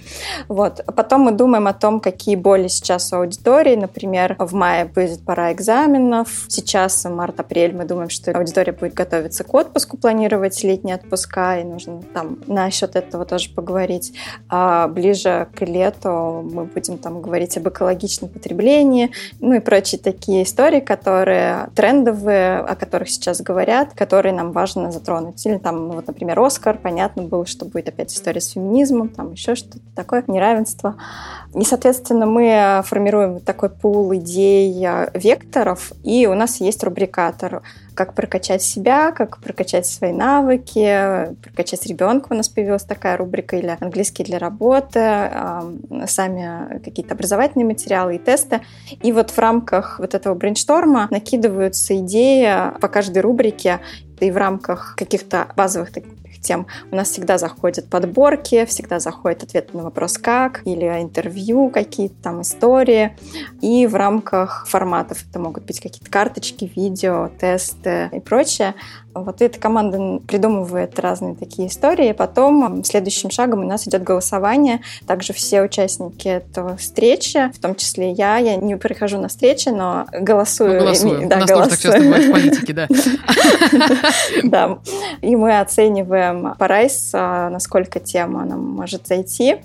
Вот. 0.48 0.84
Потом 0.94 1.22
мы 1.22 1.32
думаем 1.32 1.66
о 1.66 1.72
том, 1.72 2.00
какие 2.00 2.36
боли 2.36 2.68
сейчас 2.68 3.12
у 3.12 3.16
аудитории. 3.16 3.76
Например, 3.76 4.36
в 4.48 4.54
мае 4.54 4.86
будет 4.86 5.24
пора 5.24 5.52
экзаменов. 5.52 6.46
Сейчас, 6.48 7.04
март-апрель, 7.04 7.74
мы 7.74 7.84
думаем, 7.84 8.08
что 8.08 8.32
аудитория 8.32 8.72
будет 8.72 8.94
готовиться 8.94 9.44
к 9.44 9.54
отпуску, 9.54 9.96
планировать 9.96 10.62
летние 10.64 10.96
отпуска, 10.96 11.58
и 11.58 11.64
нужно 11.64 12.02
там 12.14 12.38
насчет 12.46 12.96
этого 12.96 13.24
тоже 13.24 13.50
поговорить. 13.50 14.14
А 14.48 14.88
ближе 14.88 15.48
к 15.54 15.62
лету 15.62 16.42
мы 16.50 16.64
будем 16.64 16.98
там 16.98 17.20
говорить 17.20 17.56
об 17.56 17.68
экологичном 17.68 18.30
потреблении, 18.30 19.10
ну 19.40 19.54
и 19.54 19.60
прочие 19.60 20.00
такие 20.00 20.42
истории, 20.44 20.80
которые 20.80 21.68
трендовые, 21.74 22.58
о 22.58 22.74
которых 22.74 23.10
сейчас 23.10 23.40
говорят, 23.40 23.92
которые 23.94 24.32
нам 24.32 24.52
важно 24.52 24.90
затронуть. 24.90 25.44
Или 25.46 25.58
там, 25.58 25.88
ну, 25.88 25.94
вот, 25.94 26.06
например, 26.06 26.38
Оскар, 26.40 26.78
понятно 26.78 27.22
было, 27.22 27.46
что 27.46 27.64
будет 27.64 27.88
опять 27.88 28.12
история 28.12 28.40
с 28.40 28.48
феминизмом, 28.48 29.08
там 29.08 29.32
еще 29.32 29.54
что-то 29.54 29.78
такое, 29.94 30.24
неравенство. 30.26 30.96
И, 31.54 31.64
соответственно, 31.64 32.26
мы 32.26 32.82
формируем 32.84 33.40
такой 33.40 33.70
пул 33.70 34.14
идей, 34.14 34.37
э, 34.38 35.10
векторов, 35.14 35.92
и 36.04 36.26
у 36.26 36.34
нас 36.34 36.60
есть 36.60 36.82
рубрикатор 36.84 37.62
как 37.94 38.14
прокачать 38.14 38.62
себя, 38.62 39.10
как 39.10 39.38
прокачать 39.38 39.84
свои 39.84 40.12
навыки, 40.12 41.34
прокачать 41.42 41.84
ребенка. 41.86 42.28
У 42.30 42.34
нас 42.34 42.48
появилась 42.48 42.84
такая 42.84 43.16
рубрика 43.16 43.56
или 43.56 43.76
английский 43.80 44.22
для 44.22 44.38
работы, 44.38 45.28
сами 46.06 46.80
какие-то 46.84 47.14
образовательные 47.14 47.66
материалы 47.66 48.14
и 48.14 48.18
тесты. 48.20 48.60
И 49.02 49.10
вот 49.10 49.30
в 49.30 49.38
рамках 49.38 49.98
вот 49.98 50.14
этого 50.14 50.34
брейншторма 50.34 51.08
накидываются 51.10 51.98
идеи 51.98 52.78
по 52.80 52.86
каждой 52.86 53.18
рубрике 53.18 53.80
и 54.20 54.30
в 54.30 54.36
рамках 54.36 54.94
каких-то 54.96 55.48
базовых 55.56 55.90
тем. 56.40 56.66
У 56.90 56.96
нас 56.96 57.10
всегда 57.10 57.38
заходят 57.38 57.88
подборки, 57.88 58.64
всегда 58.66 59.00
заходит 59.00 59.42
ответ 59.42 59.74
на 59.74 59.84
вопрос 59.84 60.18
«как» 60.18 60.62
или 60.64 60.86
интервью, 61.00 61.70
какие-то 61.70 62.14
там 62.22 62.42
истории. 62.42 63.16
И 63.60 63.86
в 63.86 63.94
рамках 63.94 64.66
форматов 64.68 65.24
это 65.28 65.38
могут 65.38 65.64
быть 65.64 65.80
какие-то 65.80 66.10
карточки, 66.10 66.70
видео, 66.74 67.30
тесты 67.38 68.10
и 68.12 68.20
прочее. 68.20 68.74
Вот 69.24 69.42
эта 69.42 69.58
команда 69.58 70.20
придумывает 70.26 70.98
разные 70.98 71.34
такие 71.34 71.68
истории. 71.68 72.12
Потом 72.12 72.84
следующим 72.84 73.30
шагом 73.30 73.60
у 73.60 73.66
нас 73.66 73.86
идет 73.86 74.02
голосование. 74.02 74.80
Также 75.06 75.32
все 75.32 75.62
участники 75.62 76.28
этого 76.28 76.76
встречи, 76.76 77.50
в 77.52 77.58
том 77.58 77.74
числе 77.74 78.12
я, 78.12 78.38
я 78.38 78.56
не 78.56 78.76
прихожу 78.76 79.18
на 79.18 79.28
встречи, 79.28 79.68
но 79.68 80.06
голосую. 80.12 80.74
Мы 80.74 80.78
голосуем. 80.80 81.28
Да, 81.28 81.36
у 81.36 81.40
нас 81.40 81.50
голосуем. 81.50 81.70
тоже 81.70 81.82
так 81.82 81.92
часто 81.92 82.00
бывает 82.00 82.26
в 82.26 82.32
политике, 82.32 82.72
да. 82.72 82.88
Да. 84.44 84.78
И 85.20 85.36
мы 85.36 85.60
оцениваем 85.60 86.54
по 86.58 86.68
райс, 86.68 87.10
а, 87.12 87.50
насколько 87.50 88.00
тема 88.00 88.44
нам 88.44 88.64
может 88.64 89.06
зайти. 89.06 89.56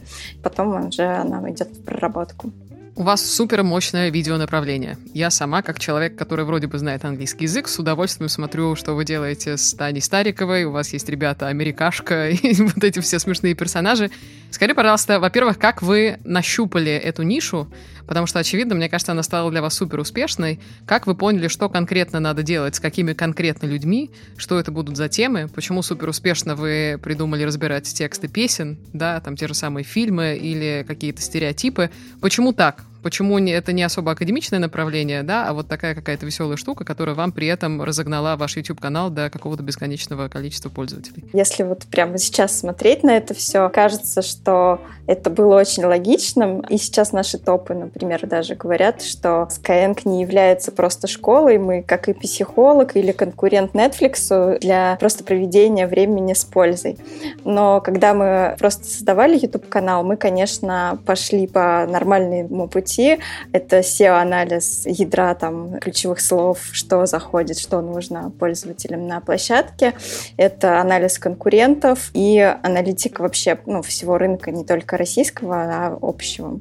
Потом 0.41 0.87
уже 0.87 1.03
она 1.03 1.49
идет 1.49 1.69
в 1.69 1.83
проработку. 1.83 2.51
У 2.95 3.01
вас 3.01 3.25
супер 3.25 3.63
мощное 3.63 4.11
видеонаправление. 4.11 4.99
Я 5.15 5.31
сама, 5.31 5.63
как 5.63 5.79
человек, 5.79 6.15
который 6.15 6.45
вроде 6.45 6.67
бы 6.67 6.77
знает 6.77 7.03
английский 7.05 7.45
язык, 7.45 7.67
с 7.67 7.79
удовольствием 7.79 8.29
смотрю, 8.29 8.75
что 8.75 8.93
вы 8.93 9.03
делаете 9.03 9.57
с 9.57 9.73
Таней 9.73 9.99
Стариковой. 9.99 10.65
У 10.65 10.71
вас 10.71 10.93
есть 10.93 11.09
ребята 11.09 11.47
Америкашка 11.47 12.29
и 12.29 12.61
вот 12.61 12.83
эти 12.83 12.99
все 12.99 13.17
смешные 13.17 13.55
персонажи. 13.55 14.11
Скажи, 14.51 14.75
пожалуйста, 14.75 15.19
во-первых, 15.19 15.57
как 15.57 15.81
вы 15.81 16.19
нащупали 16.23 16.91
эту 16.91 17.23
нишу? 17.23 17.67
Потому 18.07 18.27
что, 18.27 18.39
очевидно, 18.39 18.75
мне 18.75 18.89
кажется, 18.89 19.11
она 19.11 19.23
стала 19.23 19.49
для 19.51 19.61
вас 19.61 19.73
супер 19.75 19.99
успешной. 19.99 20.59
Как 20.85 21.07
вы 21.07 21.15
поняли, 21.15 21.47
что 21.47 21.69
конкретно 21.69 22.19
надо 22.19 22.43
делать, 22.43 22.75
с 22.75 22.79
какими 22.79 23.13
конкретно 23.13 23.65
людьми, 23.65 24.11
что 24.37 24.59
это 24.59 24.71
будут 24.71 24.97
за 24.97 25.09
темы, 25.09 25.49
почему 25.53 25.81
супер 25.81 26.09
успешно 26.09 26.55
вы 26.55 26.99
придумали 27.01 27.43
разбирать 27.43 27.91
тексты 27.93 28.27
песен, 28.27 28.77
да, 28.93 29.19
там 29.19 29.35
те 29.35 29.47
же 29.47 29.53
самые 29.53 29.83
фильмы 29.83 30.37
или 30.41 30.85
какие-то 30.87 31.21
стереотипы. 31.21 31.89
Почему 32.21 32.53
так? 32.53 32.83
Почему 33.03 33.37
это 33.37 33.73
не 33.73 33.83
особо 33.83 34.11
академичное 34.11 34.59
направление, 34.59 35.23
да, 35.23 35.47
а 35.47 35.53
вот 35.53 35.67
такая 35.67 35.93
какая-то 35.93 36.25
веселая 36.25 36.57
штука, 36.57 36.85
которая 36.85 37.15
вам 37.15 37.31
при 37.31 37.47
этом 37.47 37.83
разогнала 37.83 38.35
ваш 38.37 38.55
YouTube-канал 38.55 39.09
до 39.09 39.29
какого-то 39.29 39.61
бесконечного 39.61 40.29
количества 40.29 40.69
пользователей? 40.69 41.25
Если 41.33 41.63
вот 41.63 41.83
прямо 41.91 42.17
сейчас 42.17 42.57
смотреть 42.57 43.03
на 43.03 43.17
это 43.17 43.33
все, 43.33 43.69
кажется, 43.69 44.21
что 44.21 44.79
это 45.05 45.29
было 45.29 45.59
очень 45.59 45.83
логичным. 45.83 46.61
И 46.61 46.77
сейчас 46.77 47.11
наши 47.11 47.37
топы, 47.37 47.73
например, 47.73 48.25
даже 48.25 48.55
говорят, 48.55 49.01
что 49.01 49.49
Skyeng 49.51 49.99
не 50.05 50.21
является 50.21 50.71
просто 50.71 51.07
школой. 51.07 51.57
Мы, 51.57 51.83
как 51.83 52.07
и 52.07 52.13
психолог 52.13 52.95
или 52.95 53.11
конкурент 53.11 53.73
Netflix, 53.73 54.59
для 54.59 54.95
просто 54.99 55.23
проведения 55.23 55.87
времени 55.87 56.33
с 56.33 56.45
пользой. 56.45 56.97
Но 57.43 57.81
когда 57.81 58.13
мы 58.13 58.55
просто 58.57 58.85
создавали 58.85 59.37
YouTube-канал, 59.37 60.03
мы, 60.03 60.15
конечно, 60.15 60.97
пошли 61.05 61.47
по 61.47 61.85
нормальному 61.89 62.69
пути 62.69 62.92
пути. 62.93 63.19
Это 63.51 63.79
SEO-анализ 63.79 64.85
ядра 64.85 65.33
там, 65.35 65.79
ключевых 65.79 66.21
слов, 66.21 66.59
что 66.71 67.05
заходит, 67.05 67.59
что 67.59 67.81
нужно 67.81 68.31
пользователям 68.39 69.07
на 69.07 69.19
площадке. 69.19 69.93
Это 70.37 70.79
анализ 70.79 71.19
конкурентов 71.19 72.11
и 72.13 72.39
аналитика 72.63 73.21
вообще 73.21 73.57
ну, 73.65 73.81
всего 73.81 74.17
рынка, 74.17 74.51
не 74.51 74.63
только 74.63 74.97
российского, 74.97 75.55
а 75.55 75.97
общего. 76.01 76.59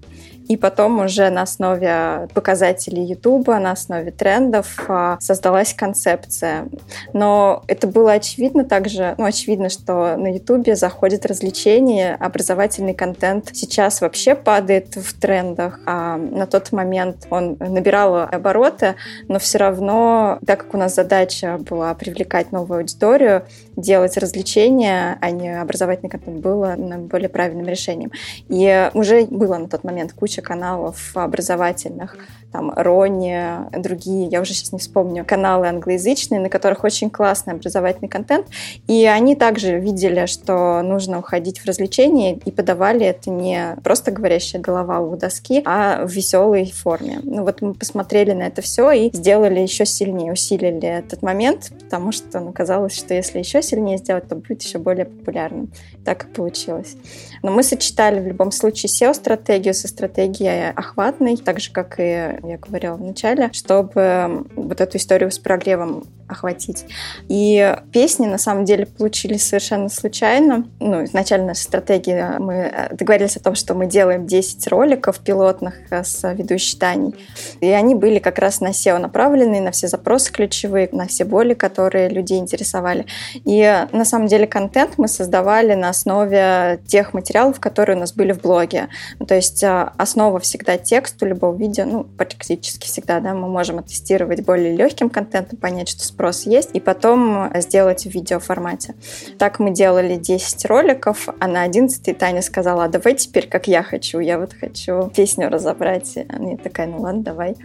И 0.48 0.56
потом 0.56 1.00
уже 1.00 1.30
на 1.30 1.42
основе 1.42 2.28
показателей 2.34 3.04
YouTube, 3.04 3.48
на 3.48 3.72
основе 3.72 4.10
трендов 4.10 4.84
а, 4.88 5.16
создалась 5.20 5.74
концепция. 5.74 6.68
Но 7.12 7.62
это 7.68 7.86
было 7.86 8.12
очевидно 8.12 8.64
также, 8.64 9.14
ну, 9.18 9.24
очевидно, 9.24 9.68
что 9.68 10.16
на 10.16 10.34
YouTube 10.34 10.76
заходит 10.76 11.26
развлечение, 11.26 12.14
образовательный 12.14 12.94
контент 12.94 13.50
сейчас 13.52 14.00
вообще 14.00 14.34
падает 14.34 14.96
в 14.96 15.18
трендах, 15.18 15.80
а 15.86 16.16
на 16.16 16.46
тот 16.46 16.72
момент 16.72 17.26
он 17.30 17.56
набирал 17.58 18.16
обороты, 18.16 18.96
но 19.28 19.38
все 19.38 19.58
равно, 19.58 20.38
так 20.46 20.64
как 20.64 20.74
у 20.74 20.78
нас 20.78 20.94
задача 20.94 21.58
была 21.58 21.94
привлекать 21.94 22.52
новую 22.52 22.78
аудиторию, 22.78 23.44
делать 23.76 24.16
развлечения, 24.16 25.18
а 25.20 25.30
не 25.30 25.60
образовательный 25.60 26.10
контент, 26.10 26.40
было 26.40 26.76
более 26.76 27.28
правильным 27.28 27.66
решением. 27.66 28.12
И 28.48 28.90
уже 28.94 29.24
было 29.26 29.56
на 29.56 29.68
тот 29.68 29.84
момент 29.84 30.12
куча 30.12 30.42
каналов 30.42 31.12
образовательных, 31.14 32.16
там 32.52 32.72
Рони, 32.76 33.42
другие, 33.72 34.28
я 34.28 34.40
уже 34.40 34.52
сейчас 34.52 34.72
не 34.72 34.78
вспомню, 34.78 35.24
каналы 35.24 35.68
англоязычные, 35.68 36.38
на 36.38 36.50
которых 36.50 36.84
очень 36.84 37.08
классный 37.08 37.54
образовательный 37.54 38.08
контент. 38.08 38.46
И 38.86 39.06
они 39.06 39.34
также 39.34 39.78
видели, 39.78 40.26
что 40.26 40.82
нужно 40.82 41.18
уходить 41.18 41.60
в 41.60 41.66
развлечения 41.66 42.34
и 42.34 42.50
подавали 42.50 43.06
это 43.06 43.30
не 43.30 43.76
просто 43.82 44.10
говорящая 44.10 44.60
голова 44.60 45.00
у 45.00 45.16
доски, 45.16 45.62
а 45.64 46.04
в 46.04 46.10
веселой 46.10 46.70
форме. 46.70 47.20
Ну 47.22 47.42
вот 47.42 47.62
мы 47.62 47.74
посмотрели 47.74 48.32
на 48.32 48.42
это 48.42 48.60
все 48.60 48.90
и 48.90 49.10
сделали 49.12 49.60
еще 49.60 49.86
сильнее, 49.86 50.32
усилили 50.32 50.86
этот 50.86 51.22
момент, 51.22 51.72
потому 51.84 52.12
что 52.12 52.40
ну, 52.40 52.52
казалось, 52.52 52.96
что 52.96 53.14
если 53.14 53.38
еще 53.38 53.61
сильнее 53.62 53.98
сделать, 53.98 54.28
то 54.28 54.36
будет 54.36 54.62
еще 54.62 54.78
более 54.78 55.06
популярным. 55.06 55.70
Так 56.04 56.24
и 56.24 56.26
получилось. 56.28 56.96
Но 57.42 57.50
мы 57.50 57.62
сочетали 57.62 58.20
в 58.20 58.26
любом 58.26 58.52
случае 58.52 58.90
SEO-стратегию 58.90 59.74
со 59.74 59.88
стратегией 59.88 60.70
охватной, 60.70 61.36
так 61.36 61.60
же, 61.60 61.72
как 61.72 61.98
и 61.98 62.02
я 62.02 62.58
говорила 62.58 62.96
в 62.96 63.02
начале, 63.02 63.50
чтобы 63.52 64.46
вот 64.54 64.80
эту 64.80 64.96
историю 64.96 65.30
с 65.30 65.38
прогревом 65.38 66.04
охватить. 66.32 66.84
И 67.28 67.76
песни, 67.92 68.26
на 68.26 68.38
самом 68.38 68.64
деле, 68.64 68.86
получились 68.86 69.46
совершенно 69.46 69.88
случайно. 69.88 70.66
Ну, 70.80 71.04
изначально 71.04 71.48
наша 71.48 71.62
стратегия, 71.62 72.36
мы 72.38 72.54
э, 72.54 72.94
договорились 72.94 73.36
о 73.36 73.40
том, 73.40 73.54
что 73.54 73.74
мы 73.74 73.86
делаем 73.86 74.26
10 74.26 74.66
роликов 74.68 75.20
пилотных 75.20 75.74
э, 75.90 76.02
с 76.04 76.32
ведущей 76.32 76.76
Таней. 76.76 77.14
И 77.60 77.68
они 77.68 77.94
были 77.94 78.18
как 78.18 78.38
раз 78.38 78.60
на 78.60 78.68
SEO 78.68 78.98
направлены, 78.98 79.60
на 79.60 79.70
все 79.70 79.88
запросы 79.88 80.32
ключевые, 80.32 80.88
на 80.92 81.06
все 81.06 81.24
боли, 81.24 81.54
которые 81.54 82.08
людей 82.08 82.38
интересовали. 82.38 83.06
И 83.44 83.86
на 83.92 84.04
самом 84.04 84.26
деле 84.26 84.46
контент 84.46 84.94
мы 84.98 85.08
создавали 85.08 85.74
на 85.74 85.90
основе 85.90 86.80
тех 86.86 87.14
материалов, 87.14 87.60
которые 87.60 87.96
у 87.96 88.00
нас 88.00 88.12
были 88.12 88.32
в 88.32 88.40
блоге. 88.40 88.88
Ну, 89.18 89.26
то 89.26 89.34
есть 89.34 89.62
э, 89.62 89.90
основа 89.96 90.40
всегда 90.40 90.78
текст 90.78 91.22
у 91.22 91.26
любого 91.26 91.56
видео, 91.56 91.84
ну, 91.84 92.04
практически 92.04 92.86
всегда, 92.86 93.20
да, 93.20 93.34
мы 93.34 93.48
можем 93.48 93.78
оттестировать 93.78 94.44
более 94.44 94.74
легким 94.74 95.10
контентом, 95.10 95.58
понять, 95.58 95.88
что 95.88 96.04
спрос 96.04 96.21
есть, 96.46 96.70
и 96.72 96.80
потом 96.80 97.50
сделать 97.54 98.04
в 98.04 98.10
видеоформате. 98.10 98.94
Так 99.38 99.58
мы 99.58 99.70
делали 99.70 100.16
10 100.16 100.64
роликов, 100.66 101.28
а 101.38 101.46
на 101.46 101.62
11 101.62 102.18
Таня 102.18 102.42
сказала, 102.42 102.84
а 102.84 102.88
давай 102.88 103.14
теперь 103.14 103.48
как 103.48 103.66
я 103.68 103.82
хочу, 103.82 104.18
я 104.18 104.38
вот 104.38 104.54
хочу 104.54 105.10
песню 105.14 105.48
разобрать. 105.48 106.16
И 106.16 106.56
такая, 106.56 106.86
ну 106.86 107.00
ладно, 107.00 107.22
давай. 107.22 107.56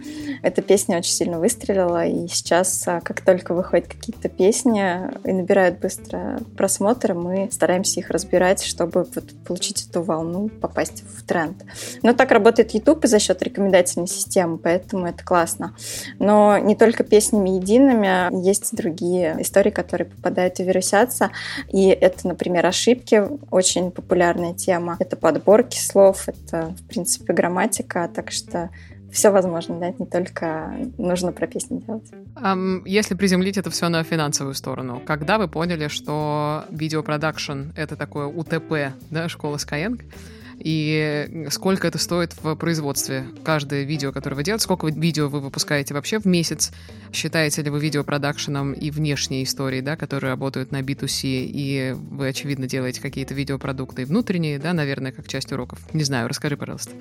Эта 0.42 0.62
песня 0.62 0.98
очень 0.98 1.12
сильно 1.12 1.38
выстрелила, 1.38 2.06
и 2.06 2.28
сейчас, 2.28 2.86
а, 2.86 3.00
как 3.00 3.20
только 3.20 3.54
выходят 3.54 3.88
какие-то 3.88 4.28
песни 4.28 4.84
и 5.24 5.32
набирают 5.32 5.78
быстро 5.78 6.40
просмотры, 6.56 7.14
мы 7.14 7.48
стараемся 7.52 8.00
их 8.00 8.10
разбирать, 8.10 8.62
чтобы 8.62 9.06
вот 9.14 9.24
получить 9.46 9.86
эту 9.88 10.02
волну, 10.02 10.48
попасть 10.48 11.04
в 11.16 11.22
тренд. 11.22 11.64
Но 12.02 12.12
так 12.12 12.30
работает 12.30 12.72
YouTube 12.72 13.06
за 13.06 13.18
счет 13.18 13.42
рекомендательной 13.42 14.08
системы, 14.08 14.58
поэтому 14.58 15.06
это 15.06 15.24
классно. 15.24 15.74
Но 16.18 16.58
не 16.58 16.76
только 16.76 17.04
песнями 17.04 17.50
едиными, 17.50 18.28
есть 18.42 18.74
другие 18.74 19.36
истории, 19.40 19.70
которые 19.70 20.06
попадают 20.08 20.60
и 20.60 20.64
вирусятся. 20.64 21.30
И 21.68 21.88
это, 21.88 22.28
например, 22.28 22.66
ошибки, 22.66 23.22
очень 23.50 23.90
популярная 23.90 24.54
тема. 24.54 24.96
Это 24.98 25.16
подборки 25.16 25.78
слов, 25.78 26.28
это, 26.28 26.74
в 26.78 26.88
принципе, 26.88 27.32
грамматика, 27.32 28.10
так 28.14 28.30
что 28.30 28.70
все 29.10 29.30
возможно, 29.30 29.80
да, 29.80 29.94
не 29.98 30.04
только 30.04 30.70
нужно 30.98 31.32
про 31.32 31.46
песни 31.46 31.78
делать. 31.78 32.04
Если 32.84 33.14
приземлить 33.14 33.56
это 33.56 33.70
все 33.70 33.88
на 33.88 34.04
финансовую 34.04 34.54
сторону, 34.54 35.00
когда 35.04 35.38
вы 35.38 35.48
поняли, 35.48 35.88
что 35.88 36.66
видеопродакшн— 36.70 37.70
это 37.76 37.96
такое 37.96 38.26
УТП, 38.26 38.92
да, 39.10 39.28
школа 39.30 39.56
Skyeng, 39.56 40.02
и 40.58 41.46
сколько 41.50 41.86
это 41.86 41.98
стоит 41.98 42.34
в 42.42 42.54
производстве. 42.56 43.24
Каждое 43.44 43.84
видео, 43.84 44.12
которое 44.12 44.36
вы 44.36 44.44
делаете, 44.44 44.64
сколько 44.64 44.86
видео 44.88 45.28
вы 45.28 45.40
выпускаете 45.40 45.94
вообще 45.94 46.18
в 46.18 46.24
месяц, 46.24 46.72
считаете 47.12 47.62
ли 47.62 47.70
вы 47.70 47.80
видеопродакшеном 47.80 48.72
и 48.72 48.90
внешние 48.90 49.44
истории, 49.44 49.80
да, 49.80 49.96
которые 49.96 50.30
работают 50.30 50.72
на 50.72 50.80
B2C, 50.80 51.20
и 51.24 51.94
вы, 51.96 52.28
очевидно, 52.28 52.66
делаете 52.66 53.00
какие-то 53.00 53.34
видеопродукты 53.34 54.02
и 54.02 54.04
внутренние, 54.04 54.58
да, 54.58 54.72
наверное, 54.72 55.12
как 55.12 55.28
часть 55.28 55.52
уроков. 55.52 55.78
Не 55.94 56.04
знаю, 56.04 56.28
расскажи, 56.28 56.56
пожалуйста. 56.56 56.92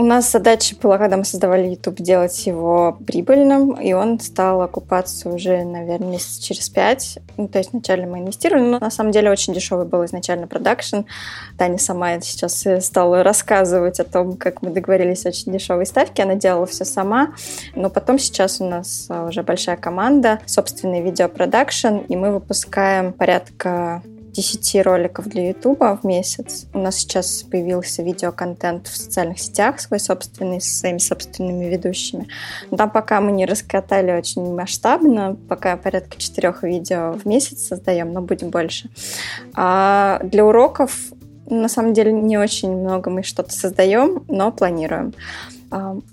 У 0.00 0.04
нас 0.04 0.30
задача 0.30 0.76
была, 0.80 0.96
когда 0.96 1.16
мы 1.16 1.24
создавали 1.24 1.70
YouTube, 1.70 1.96
делать 1.96 2.46
его 2.46 2.96
прибыльным, 3.04 3.72
и 3.72 3.94
он 3.94 4.20
стал 4.20 4.62
окупаться 4.62 5.28
уже, 5.28 5.64
наверное, 5.64 6.12
месяц 6.12 6.38
через 6.38 6.68
пять. 6.70 7.18
Ну, 7.36 7.48
то 7.48 7.58
есть 7.58 7.72
вначале 7.72 8.06
мы 8.06 8.20
инвестировали, 8.20 8.62
но 8.62 8.78
на 8.78 8.90
самом 8.92 9.10
деле 9.10 9.28
очень 9.28 9.52
дешевый 9.54 9.86
был 9.86 10.04
изначально 10.04 10.46
продакшн. 10.46 10.98
Таня 11.58 11.78
сама 11.78 12.20
сейчас 12.20 12.64
стала 12.80 13.24
рассказывать 13.24 13.98
о 13.98 14.04
том, 14.04 14.36
как 14.36 14.62
мы 14.62 14.70
договорились 14.70 15.26
очень 15.26 15.52
дешевой 15.52 15.84
ставке. 15.84 16.22
Она 16.22 16.36
делала 16.36 16.66
все 16.66 16.84
сама, 16.84 17.34
но 17.74 17.90
потом 17.90 18.20
сейчас 18.20 18.60
у 18.60 18.68
нас 18.68 19.08
уже 19.10 19.42
большая 19.42 19.76
команда, 19.76 20.38
собственный 20.46 21.02
видеопродакшн, 21.02 21.96
и 22.08 22.14
мы 22.14 22.30
выпускаем 22.30 23.12
порядка 23.12 24.04
10 24.38 24.86
роликов 24.86 25.26
для 25.26 25.48
Ютуба 25.48 25.98
в 26.00 26.06
месяц. 26.06 26.66
У 26.72 26.78
нас 26.78 26.98
сейчас 26.98 27.42
появился 27.42 28.04
видеоконтент 28.04 28.86
в 28.86 28.96
социальных 28.96 29.40
сетях 29.40 29.80
свой 29.80 29.98
собственный, 29.98 30.60
с 30.60 30.78
своими 30.78 30.98
собственными 30.98 31.64
ведущими. 31.64 32.28
Там 32.76 32.88
пока 32.88 33.20
мы 33.20 33.32
не 33.32 33.46
раскатали 33.46 34.12
очень 34.12 34.54
масштабно, 34.54 35.36
пока 35.48 35.76
порядка 35.76 36.18
четырех 36.18 36.62
видео 36.62 37.14
в 37.14 37.26
месяц 37.26 37.66
создаем, 37.66 38.12
но 38.12 38.22
будем 38.22 38.50
больше. 38.50 38.90
А 39.56 40.20
для 40.22 40.44
уроков 40.44 40.96
на 41.50 41.68
самом 41.68 41.92
деле 41.92 42.12
не 42.12 42.38
очень 42.38 42.70
много 42.70 43.10
мы 43.10 43.24
что-то 43.24 43.50
создаем, 43.50 44.22
но 44.28 44.52
планируем. 44.52 45.14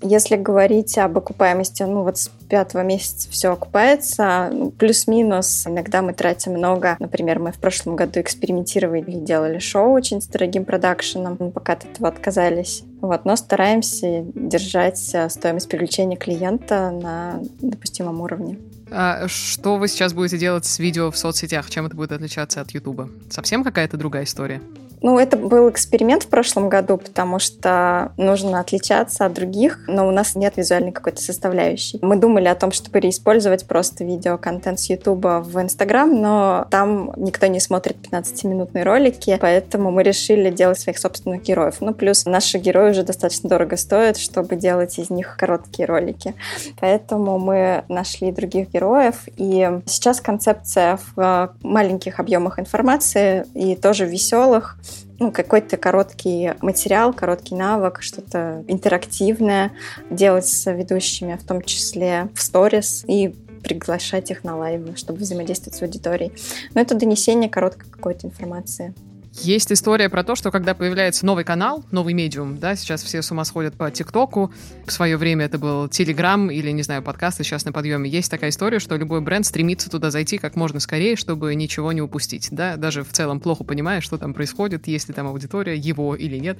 Если 0.02 0.36
говорить 0.36 0.98
об 0.98 1.18
окупаемости, 1.18 1.82
ну 1.82 2.02
вот 2.02 2.18
с 2.18 2.30
пятого 2.48 2.82
месяца 2.82 3.30
все 3.30 3.52
окупается, 3.52 4.50
ну, 4.52 4.70
плюс-минус. 4.70 5.66
Иногда 5.66 6.02
мы 6.02 6.12
тратим 6.12 6.52
много. 6.52 6.96
Например, 6.98 7.38
мы 7.38 7.52
в 7.52 7.58
прошлом 7.58 7.96
году 7.96 8.20
экспериментировали 8.20 9.02
делали 9.12 9.58
шоу 9.58 9.92
очень 9.92 10.20
с 10.20 10.26
дорогим 10.26 10.64
продакшеном. 10.64 11.36
Мы 11.38 11.50
пока 11.50 11.74
от 11.74 11.84
этого 11.84 12.08
отказались. 12.08 12.82
Вот, 13.00 13.24
но 13.24 13.36
стараемся 13.36 14.24
держать 14.34 15.10
э, 15.14 15.28
стоимость 15.28 15.68
привлечения 15.68 16.16
клиента 16.16 16.90
на 16.90 17.40
допустимом 17.60 18.20
уровне. 18.20 18.58
А 18.90 19.26
что 19.28 19.76
вы 19.76 19.88
сейчас 19.88 20.12
будете 20.12 20.38
делать 20.38 20.64
с 20.64 20.78
видео 20.78 21.10
в 21.10 21.18
соцсетях? 21.18 21.68
Чем 21.70 21.86
это 21.86 21.96
будет 21.96 22.12
отличаться 22.12 22.60
от 22.60 22.70
Ютуба? 22.70 23.08
Совсем 23.30 23.64
какая-то 23.64 23.96
другая 23.96 24.24
история? 24.24 24.60
Ну, 25.02 25.18
это 25.18 25.36
был 25.36 25.70
эксперимент 25.70 26.24
в 26.24 26.28
прошлом 26.28 26.68
году, 26.68 26.96
потому 26.96 27.38
что 27.38 28.12
нужно 28.16 28.60
отличаться 28.60 29.26
от 29.26 29.34
других, 29.34 29.80
но 29.86 30.06
у 30.08 30.10
нас 30.10 30.34
нет 30.34 30.56
визуальной 30.56 30.92
какой-то 30.92 31.20
составляющей. 31.20 31.98
Мы 32.02 32.16
думали 32.16 32.48
о 32.48 32.54
том, 32.54 32.72
чтобы 32.72 33.00
реиспользовать 33.00 33.66
просто 33.66 34.04
видеоконтент 34.04 34.80
с 34.80 34.90
Ютуба 34.90 35.42
в 35.44 35.60
Инстаграм, 35.60 36.10
но 36.10 36.66
там 36.70 37.12
никто 37.16 37.46
не 37.46 37.60
смотрит 37.60 37.96
15-минутные 38.10 38.84
ролики, 38.84 39.38
поэтому 39.40 39.90
мы 39.90 40.02
решили 40.02 40.50
делать 40.50 40.78
своих 40.78 40.98
собственных 40.98 41.42
героев. 41.42 41.76
Ну, 41.80 41.94
плюс 41.94 42.24
наши 42.24 42.58
герои 42.58 42.90
уже 42.90 43.02
достаточно 43.02 43.48
дорого 43.48 43.76
стоят, 43.76 44.16
чтобы 44.16 44.56
делать 44.56 44.98
из 44.98 45.10
них 45.10 45.36
короткие 45.38 45.86
ролики. 45.86 46.34
Поэтому 46.80 47.38
мы 47.38 47.84
нашли 47.88 48.32
других 48.32 48.70
героев, 48.70 49.28
и 49.36 49.80
сейчас 49.86 50.20
концепция 50.20 50.98
в 51.14 51.52
маленьких 51.62 52.20
объемах 52.20 52.58
информации 52.58 53.46
и 53.54 53.76
тоже 53.76 54.06
веселых, 54.06 54.78
ну, 55.18 55.32
какой-то 55.32 55.76
короткий 55.76 56.52
материал, 56.60 57.12
короткий 57.12 57.54
навык, 57.54 58.02
что-то 58.02 58.64
интерактивное 58.68 59.72
делать 60.10 60.46
с 60.46 60.70
ведущими, 60.70 61.36
в 61.36 61.46
том 61.46 61.62
числе 61.62 62.28
в 62.34 62.42
сторис, 62.42 63.04
и 63.06 63.34
приглашать 63.62 64.30
их 64.30 64.44
на 64.44 64.56
лайвы, 64.56 64.94
чтобы 64.96 65.20
взаимодействовать 65.20 65.76
с 65.76 65.82
аудиторией. 65.82 66.32
Но 66.74 66.80
это 66.80 66.94
донесение 66.94 67.50
короткой 67.50 67.90
какой-то 67.90 68.26
информации. 68.26 68.94
Есть 69.42 69.70
история 69.70 70.08
про 70.08 70.24
то, 70.24 70.34
что 70.34 70.50
когда 70.50 70.74
появляется 70.74 71.26
новый 71.26 71.44
канал, 71.44 71.84
новый 71.90 72.14
медиум, 72.14 72.58
да, 72.58 72.74
сейчас 72.74 73.02
все 73.02 73.20
с 73.22 73.30
ума 73.30 73.44
сходят 73.44 73.74
по 73.74 73.90
ТикТоку, 73.90 74.52
в 74.86 74.92
свое 74.92 75.16
время 75.16 75.44
это 75.44 75.58
был 75.58 75.88
Телеграм 75.88 76.50
или, 76.50 76.70
не 76.70 76.82
знаю, 76.82 77.02
подкасты 77.02 77.44
сейчас 77.44 77.64
на 77.64 77.72
подъеме. 77.72 78.08
Есть 78.08 78.30
такая 78.30 78.50
история, 78.50 78.78
что 78.78 78.96
любой 78.96 79.20
бренд 79.20 79.44
стремится 79.44 79.90
туда 79.90 80.10
зайти 80.10 80.38
как 80.38 80.56
можно 80.56 80.80
скорее, 80.80 81.16
чтобы 81.16 81.54
ничего 81.54 81.92
не 81.92 82.00
упустить, 82.00 82.48
да, 82.50 82.76
даже 82.76 83.04
в 83.04 83.12
целом 83.12 83.40
плохо 83.40 83.62
понимая, 83.62 84.00
что 84.00 84.16
там 84.16 84.32
происходит, 84.32 84.88
есть 84.88 85.08
ли 85.08 85.14
там 85.14 85.26
аудитория, 85.26 85.76
его 85.76 86.16
или 86.16 86.38
нет. 86.38 86.58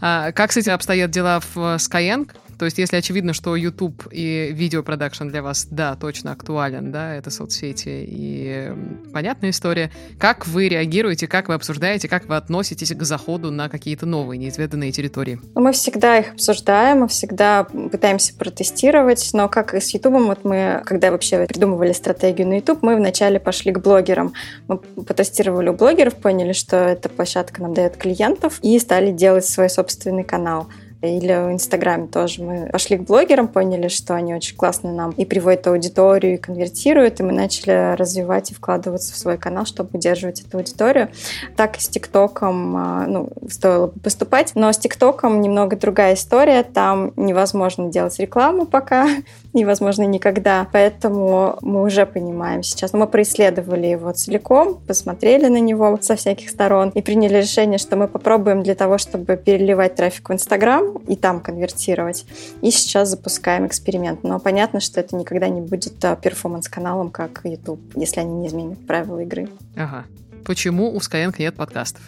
А, 0.00 0.32
как 0.32 0.52
с 0.52 0.56
этим 0.56 0.72
обстоят 0.72 1.10
дела 1.10 1.40
в 1.40 1.56
Skyeng? 1.56 2.30
То 2.58 2.64
есть, 2.64 2.78
если 2.78 2.96
очевидно, 2.96 3.32
что 3.34 3.54
YouTube 3.54 4.08
и 4.10 4.50
видеопродакшн 4.52 5.28
для 5.28 5.42
вас, 5.42 5.68
да, 5.70 5.94
точно 5.94 6.32
актуален, 6.32 6.90
да, 6.90 7.14
это 7.14 7.30
соцсети 7.30 8.04
и 8.08 8.72
понятная 9.12 9.50
история, 9.50 9.92
как 10.18 10.46
вы 10.48 10.68
реагируете, 10.68 11.28
как 11.28 11.48
вы 11.48 11.54
обсуждаете, 11.54 12.08
как 12.08 12.28
вы 12.28 12.36
относитесь 12.36 12.92
к 12.92 13.02
заходу 13.04 13.52
на 13.52 13.68
какие-то 13.68 14.06
новые, 14.06 14.38
неизведанные 14.38 14.90
территории? 14.90 15.40
Ну, 15.54 15.60
мы 15.60 15.72
всегда 15.72 16.18
их 16.18 16.32
обсуждаем, 16.32 17.00
мы 17.00 17.08
всегда 17.08 17.62
пытаемся 17.64 18.34
протестировать, 18.34 19.30
но 19.34 19.48
как 19.48 19.74
и 19.74 19.80
с 19.80 19.94
YouTube, 19.94 20.14
вот 20.14 20.44
мы, 20.44 20.82
когда 20.84 21.12
вообще 21.12 21.46
придумывали 21.46 21.92
стратегию 21.92 22.48
на 22.48 22.54
YouTube, 22.54 22.82
мы 22.82 22.96
вначале 22.96 23.38
пошли 23.38 23.70
к 23.70 23.78
блогерам. 23.78 24.32
Мы 24.66 24.78
потестировали 24.78 25.68
у 25.68 25.74
блогеров, 25.74 26.16
поняли, 26.16 26.52
что 26.52 26.76
эта 26.76 27.08
площадка 27.08 27.62
нам 27.62 27.72
дает 27.72 27.96
клиентов, 27.96 28.58
и 28.62 28.76
стали 28.80 29.12
делать 29.12 29.44
свой 29.44 29.70
собственный 29.70 29.87
канал 30.24 30.68
или 31.00 31.32
в 31.32 31.52
Инстаграме 31.52 32.08
тоже. 32.08 32.42
Мы 32.42 32.68
пошли 32.72 32.96
к 32.96 33.02
блогерам, 33.02 33.46
поняли, 33.46 33.88
что 33.88 34.14
они 34.14 34.34
очень 34.34 34.56
классно 34.56 34.92
нам 34.92 35.12
и 35.12 35.24
приводят 35.24 35.66
аудиторию, 35.68 36.34
и 36.34 36.38
конвертируют, 36.38 37.20
и 37.20 37.22
мы 37.22 37.32
начали 37.32 37.94
развивать 37.94 38.50
и 38.50 38.54
вкладываться 38.54 39.12
в 39.12 39.16
свой 39.16 39.38
канал, 39.38 39.64
чтобы 39.64 39.90
удерживать 39.92 40.40
эту 40.40 40.58
аудиторию. 40.58 41.08
Так 41.56 41.80
с 41.80 41.88
ТикТоком, 41.88 42.76
а, 42.76 43.06
ну, 43.06 43.28
стоило 43.48 43.86
бы 43.86 44.00
поступать, 44.00 44.52
но 44.56 44.72
с 44.72 44.78
ТикТоком 44.78 45.40
немного 45.40 45.76
другая 45.76 46.14
история, 46.14 46.64
там 46.64 47.12
невозможно 47.16 47.90
делать 47.90 48.18
рекламу 48.18 48.66
пока, 48.66 49.06
и, 49.54 49.64
возможно, 49.64 50.02
никогда. 50.02 50.66
Поэтому 50.72 51.58
мы 51.62 51.82
уже 51.82 52.06
понимаем 52.06 52.62
сейчас. 52.62 52.92
Мы 52.92 53.06
происследовали 53.06 53.86
его 53.86 54.12
целиком, 54.12 54.80
посмотрели 54.86 55.48
на 55.48 55.60
него 55.60 55.98
со 56.00 56.16
всяких 56.16 56.50
сторон 56.50 56.90
и 56.90 57.02
приняли 57.02 57.38
решение, 57.38 57.78
что 57.78 57.96
мы 57.96 58.08
попробуем 58.08 58.62
для 58.62 58.74
того, 58.74 58.98
чтобы 58.98 59.36
переливать 59.36 59.94
трафик 59.94 60.28
в 60.28 60.32
Инстаграм 60.32 60.98
и 61.08 61.16
там 61.16 61.40
конвертировать. 61.40 62.26
И 62.62 62.70
сейчас 62.70 63.08
запускаем 63.08 63.66
эксперимент. 63.66 64.22
Но 64.22 64.38
понятно, 64.38 64.80
что 64.80 65.00
это 65.00 65.16
никогда 65.16 65.48
не 65.48 65.60
будет 65.60 66.04
а, 66.04 66.16
перформанс-каналом, 66.16 67.10
как 67.10 67.40
YouTube, 67.44 67.80
если 67.96 68.20
они 68.20 68.34
не 68.34 68.48
изменят 68.48 68.86
правила 68.86 69.20
игры. 69.20 69.48
Ага. 69.76 70.04
Почему 70.44 70.94
у 70.94 70.98
Skyeng 70.98 71.34
нет 71.38 71.54
подкастов? 71.56 72.02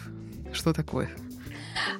Что 0.52 0.72
такое? 0.72 1.08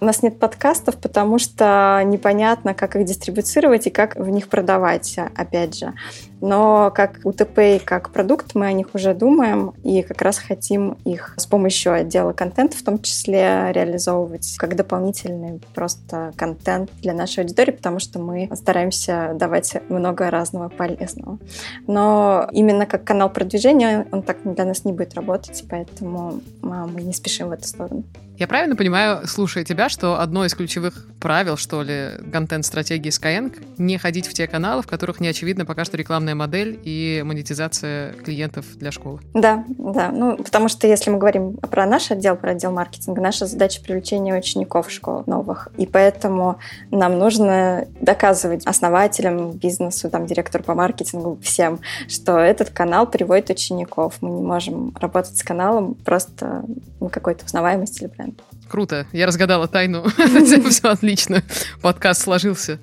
У 0.01 0.05
нас 0.05 0.23
нет 0.23 0.38
подкастов, 0.38 0.97
потому 0.97 1.38
что 1.38 2.03
непонятно, 2.05 2.75
как 2.75 2.97
их 2.97 3.05
дистрибуцировать 3.05 3.87
и 3.87 3.90
как 3.90 4.16
в 4.16 4.29
них 4.29 4.49
продавать, 4.49 5.19
опять 5.37 5.79
же. 5.79 5.95
Но 6.40 6.90
как 6.94 7.20
УТП 7.24 7.83
как 7.85 8.11
продукт 8.11 8.55
мы 8.55 8.66
о 8.66 8.72
них 8.72 8.88
уже 8.94 9.14
думаем 9.14 9.72
и 9.85 10.03
как 10.03 10.22
раз 10.22 10.38
хотим 10.38 10.96
их 11.05 11.35
с 11.37 11.46
помощью 11.46 11.92
отдела 11.92 12.33
контента 12.33 12.76
в 12.76 12.83
том 12.83 13.00
числе 13.00 13.70
реализовывать 13.72 14.57
как 14.59 14.76
дополнительный 14.76 15.61
просто 15.74 16.33
контент 16.37 16.90
для 17.03 17.12
нашей 17.12 17.40
аудитории, 17.40 17.72
потому 17.72 17.98
что 17.98 18.18
мы 18.18 18.50
стараемся 18.55 19.33
давать 19.35 19.76
много 19.88 20.31
разного 20.31 20.68
полезного. 20.68 21.38
Но 21.87 22.48
именно 22.53 22.87
как 22.87 23.05
канал 23.05 23.31
продвижения 23.31 24.07
он 24.12 24.22
так 24.22 24.38
для 24.44 24.64
нас 24.64 24.85
не 24.85 24.92
будет 24.92 25.14
работать, 25.14 25.64
поэтому 25.68 26.40
а, 26.62 26.87
мы 26.87 27.03
не 27.03 27.12
спешим 27.12 27.48
в 27.48 27.53
эту 27.53 27.66
сторону. 27.66 28.05
Я 28.40 28.48
правильно 28.48 28.74
понимаю, 28.74 29.26
слушая 29.26 29.64
тебя, 29.64 29.90
что 29.90 30.18
одно 30.18 30.46
из 30.46 30.55
ключевых 30.55 31.07
правил, 31.20 31.59
что 31.59 31.83
ли, 31.83 32.12
контент-стратегии 32.33 33.11
Skyeng— 33.11 33.55
не 33.76 33.98
ходить 33.98 34.26
в 34.26 34.33
те 34.33 34.46
каналы, 34.46 34.81
в 34.81 34.87
которых 34.87 35.20
не 35.20 35.29
очевидно 35.29 35.66
пока 35.66 35.85
что 35.85 35.98
рекламная 35.98 36.30
модель 36.35 36.79
и 36.85 37.23
монетизация 37.25 38.12
клиентов 38.14 38.66
для 38.77 38.90
школы? 38.90 39.21
Да, 39.35 39.64
да. 39.69 40.11
Ну, 40.11 40.37
потому 40.37 40.69
что 40.69 40.87
если 40.87 41.11
мы 41.11 41.19
говорим 41.19 41.57
про 41.57 41.87
наш 41.87 42.11
отдел, 42.11 42.37
про 42.37 42.53
отдел 42.53 42.73
маркетинга, 42.73 43.21
наша 43.21 43.47
задача 43.47 43.81
привлечения 43.83 44.37
учеников 44.37 44.90
школ 44.90 45.25
новых. 45.27 45.69
И 45.77 45.87
поэтому 45.87 46.59
нам 46.90 47.19
нужно 47.19 47.87
доказывать 48.01 48.66
основателям, 48.66 49.53
бизнесу, 49.53 50.11
там, 50.11 50.27
директору 50.27 50.64
по 50.64 50.75
маркетингу, 50.75 51.38
всем, 51.43 51.81
что 52.09 52.38
этот 52.38 52.71
канал 52.71 53.07
приводит 53.07 53.51
учеников. 53.51 54.14
Мы 54.21 54.31
не 54.31 54.43
можем 54.43 54.95
работать 54.99 55.37
с 55.37 55.43
каналом 55.43 55.95
просто 55.95 56.64
на 57.01 57.09
какой-то 57.09 57.45
узнаваемости 57.45 58.05
или 58.05 58.11
бренд. 58.11 58.40
Круто. 58.71 59.07
Я 59.12 59.27
разгадала 59.27 59.66
тайну. 59.66 60.05
Все 60.71 60.88
отлично. 60.88 61.43
Подкаст 61.83 62.23
сложился. 62.23 62.79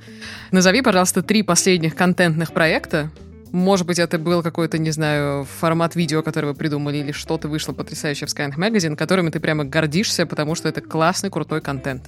Назови, 0.52 0.82
пожалуйста, 0.82 1.24
три 1.24 1.44
последних 1.44 1.96
контентных 1.96 2.52
проекта. 2.52 3.10
Может 3.52 3.88
быть, 3.88 4.00
это 4.00 4.18
был 4.18 4.44
какой-то, 4.44 4.78
не 4.78 4.92
знаю, 4.92 5.46
формат 5.46 5.96
видео, 5.96 6.22
который 6.22 6.48
вы 6.48 6.54
придумали, 6.54 6.98
или 6.98 7.12
что-то 7.12 7.48
вышло 7.48 7.74
потрясающее 7.74 8.28
в 8.28 8.32
Skyeng 8.32 8.56
Magazine, 8.58 8.96
которыми 8.96 9.30
ты 9.30 9.40
прямо 9.40 9.64
гордишься, 9.64 10.26
потому 10.26 10.56
что 10.56 10.70
это 10.70 10.82
классный, 10.82 11.30
крутой 11.30 11.62
контент. 11.62 12.04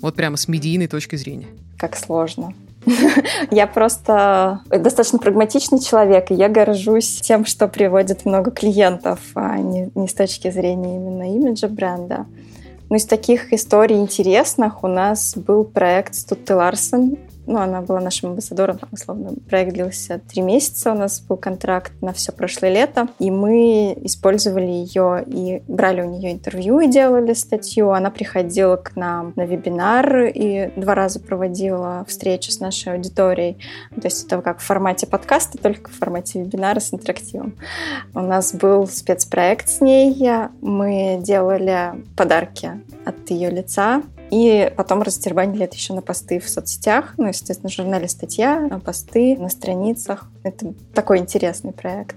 Вот 0.00 0.14
прямо 0.14 0.36
с 0.36 0.48
медийной 0.48 0.86
точки 0.86 1.16
зрения. 1.16 1.48
Как 1.76 1.96
сложно. 1.96 2.54
Я 3.50 3.66
просто 3.66 4.60
достаточно 4.70 5.18
прагматичный 5.18 5.80
человек, 5.80 6.30
и 6.30 6.34
я 6.34 6.48
горжусь 6.48 7.20
тем, 7.20 7.44
что 7.44 7.68
приводит 7.68 8.24
много 8.24 8.50
клиентов, 8.50 9.20
а 9.34 9.58
не, 9.58 9.90
не 9.94 10.08
с 10.08 10.14
точки 10.14 10.50
зрения 10.50 10.96
именно 10.96 11.34
имиджа 11.34 11.68
бренда. 11.68 12.26
Ну, 12.88 12.96
из 12.96 13.04
таких 13.04 13.52
историй 13.52 13.98
интересных 13.98 14.82
у 14.82 14.86
нас 14.86 15.36
был 15.36 15.64
проект 15.64 16.14
с 16.14 16.24
Тутте 16.24 16.54
Ларсен 16.54 17.18
ну, 17.48 17.60
она 17.60 17.80
была 17.80 18.00
нашим 18.00 18.30
амбассадором, 18.30 18.76
там, 18.78 18.90
условно. 18.92 19.32
Проект 19.48 19.72
длился 19.72 20.20
три 20.28 20.42
месяца, 20.42 20.92
у 20.92 20.94
нас 20.94 21.20
был 21.20 21.38
контракт 21.38 21.92
на 22.02 22.12
все 22.12 22.30
прошлое 22.30 22.70
лето, 22.70 23.08
и 23.18 23.30
мы 23.30 23.96
использовали 24.02 24.66
ее 24.66 25.24
и 25.26 25.62
брали 25.66 26.02
у 26.02 26.10
нее 26.10 26.32
интервью 26.32 26.80
и 26.80 26.88
делали 26.88 27.32
статью. 27.32 27.90
Она 27.90 28.10
приходила 28.10 28.76
к 28.76 28.96
нам 28.96 29.32
на 29.34 29.46
вебинар 29.46 30.24
и 30.26 30.70
два 30.76 30.94
раза 30.94 31.20
проводила 31.20 32.04
встречу 32.06 32.52
с 32.52 32.60
нашей 32.60 32.92
аудиторией. 32.92 33.56
То 33.94 34.08
есть 34.08 34.26
это 34.26 34.42
как 34.42 34.60
в 34.60 34.64
формате 34.64 35.06
подкаста, 35.06 35.56
только 35.56 35.90
в 35.90 35.94
формате 35.94 36.42
вебинара 36.42 36.80
с 36.80 36.92
интерактивом. 36.92 37.54
У 38.14 38.20
нас 38.20 38.52
был 38.52 38.86
спецпроект 38.86 39.70
с 39.70 39.80
ней. 39.80 40.14
Мы 40.60 41.18
делали 41.22 41.94
подарки 42.14 42.72
от 43.06 43.30
ее 43.30 43.48
лица 43.48 44.02
и 44.30 44.72
потом 44.76 45.02
растербанили 45.02 45.64
это 45.64 45.76
еще 45.76 45.94
на 45.94 46.02
посты 46.02 46.40
в 46.40 46.48
соцсетях. 46.48 47.14
Ну, 47.16 47.28
естественно, 47.28 47.70
в 47.70 47.72
журнале 47.72 48.08
статья, 48.08 48.60
на 48.60 48.80
посты 48.80 49.36
на 49.36 49.48
страницах. 49.48 50.30
Это 50.42 50.72
такой 50.94 51.18
интересный 51.18 51.72
проект. 51.72 52.16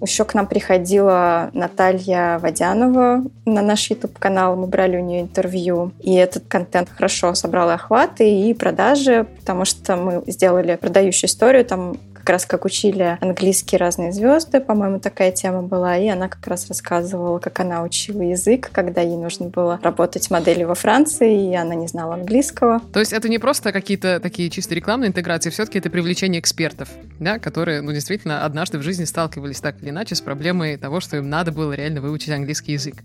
Еще 0.00 0.24
к 0.24 0.34
нам 0.34 0.46
приходила 0.46 1.50
Наталья 1.52 2.38
Водянова 2.38 3.24
на 3.44 3.62
наш 3.62 3.90
YouTube-канал. 3.90 4.54
Мы 4.54 4.68
брали 4.68 4.96
у 4.96 5.04
нее 5.04 5.22
интервью. 5.22 5.92
И 6.00 6.14
этот 6.14 6.44
контент 6.46 6.88
хорошо 6.88 7.34
собрал 7.34 7.70
охваты 7.70 8.30
и 8.30 8.54
продажи, 8.54 9.26
потому 9.40 9.64
что 9.64 9.96
мы 9.96 10.22
сделали 10.26 10.76
продающую 10.76 11.28
историю. 11.28 11.64
Там 11.64 11.96
как 12.28 12.34
раз 12.34 12.44
как 12.44 12.66
учили 12.66 13.16
английский 13.22 13.78
разные 13.78 14.12
звезды, 14.12 14.60
по-моему, 14.60 15.00
такая 15.00 15.32
тема 15.32 15.62
была, 15.62 15.96
и 15.96 16.08
она 16.08 16.28
как 16.28 16.46
раз 16.46 16.68
рассказывала, 16.68 17.38
как 17.38 17.58
она 17.60 17.82
учила 17.82 18.20
язык, 18.20 18.68
когда 18.70 19.00
ей 19.00 19.16
нужно 19.16 19.46
было 19.46 19.80
работать 19.82 20.30
моделью 20.30 20.68
во 20.68 20.74
Франции, 20.74 21.50
и 21.50 21.56
она 21.56 21.74
не 21.74 21.88
знала 21.88 22.16
английского. 22.16 22.82
То 22.92 23.00
есть 23.00 23.14
это 23.14 23.30
не 23.30 23.38
просто 23.38 23.72
какие-то 23.72 24.20
такие 24.20 24.50
чисто 24.50 24.74
рекламные 24.74 25.08
интеграции, 25.08 25.48
все-таки 25.48 25.78
это 25.78 25.88
привлечение 25.88 26.38
экспертов, 26.42 26.90
да, 27.18 27.38
которые, 27.38 27.80
ну, 27.80 27.92
действительно, 27.92 28.44
однажды 28.44 28.76
в 28.76 28.82
жизни 28.82 29.06
сталкивались 29.06 29.62
так 29.62 29.82
или 29.82 29.88
иначе 29.88 30.14
с 30.14 30.20
проблемой 30.20 30.76
того, 30.76 31.00
что 31.00 31.16
им 31.16 31.30
надо 31.30 31.50
было 31.50 31.72
реально 31.72 32.02
выучить 32.02 32.28
английский 32.28 32.72
язык. 32.72 32.96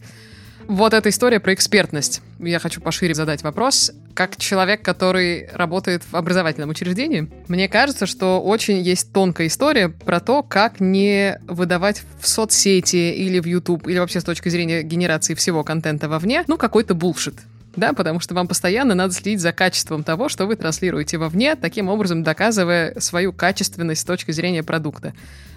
Вот 0.68 0.94
эта 0.94 1.10
история 1.10 1.40
про 1.40 1.54
экспертность. 1.54 2.22
Я 2.40 2.60
хочу 2.60 2.82
пошире 2.82 3.14
задать 3.14 3.44
вопрос. 3.44 3.92
Как 4.14 4.38
человек, 4.38 4.82
который 4.82 5.50
работает 5.54 6.04
в 6.10 6.16
образовательном 6.16 6.70
учреждении, 6.70 7.30
мне 7.48 7.68
кажется, 7.68 8.06
что 8.06 8.42
очень 8.42 8.82
есть 8.82 9.12
тонкая 9.12 9.48
история 9.48 9.90
про 9.90 10.20
то, 10.20 10.44
как 10.44 10.80
не 10.80 11.40
выдавать 11.48 12.04
в 12.20 12.28
соцсети 12.28 13.14
или 13.14 13.40
в 13.40 13.46
YouTube, 13.46 13.88
или 13.88 14.00
вообще 14.00 14.20
с 14.20 14.24
точки 14.24 14.50
зрения 14.50 14.84
генерации 14.84 15.34
всего 15.34 15.64
контента 15.64 16.08
вовне, 16.08 16.44
ну, 16.48 16.58
какой-то 16.58 16.94
булшит 16.94 17.36
да, 17.76 17.94
потому 17.94 18.20
что 18.20 18.36
вам 18.36 18.48
постоянно 18.48 18.96
надо 18.96 19.14
следить 19.14 19.42
за 19.42 19.52
качеством 19.52 20.04
того, 20.04 20.30
что 20.30 20.46
вы 20.46 20.56
транслируете 20.56 21.18
вовне, 21.18 21.56
таким 21.56 21.90
образом 21.90 22.24
доказывая 22.24 23.00
свою 23.00 23.34
качественность 23.34 24.02
с 24.02 24.06
точки 24.06 24.32
зрения 24.32 24.64
продукта. 24.64 25.14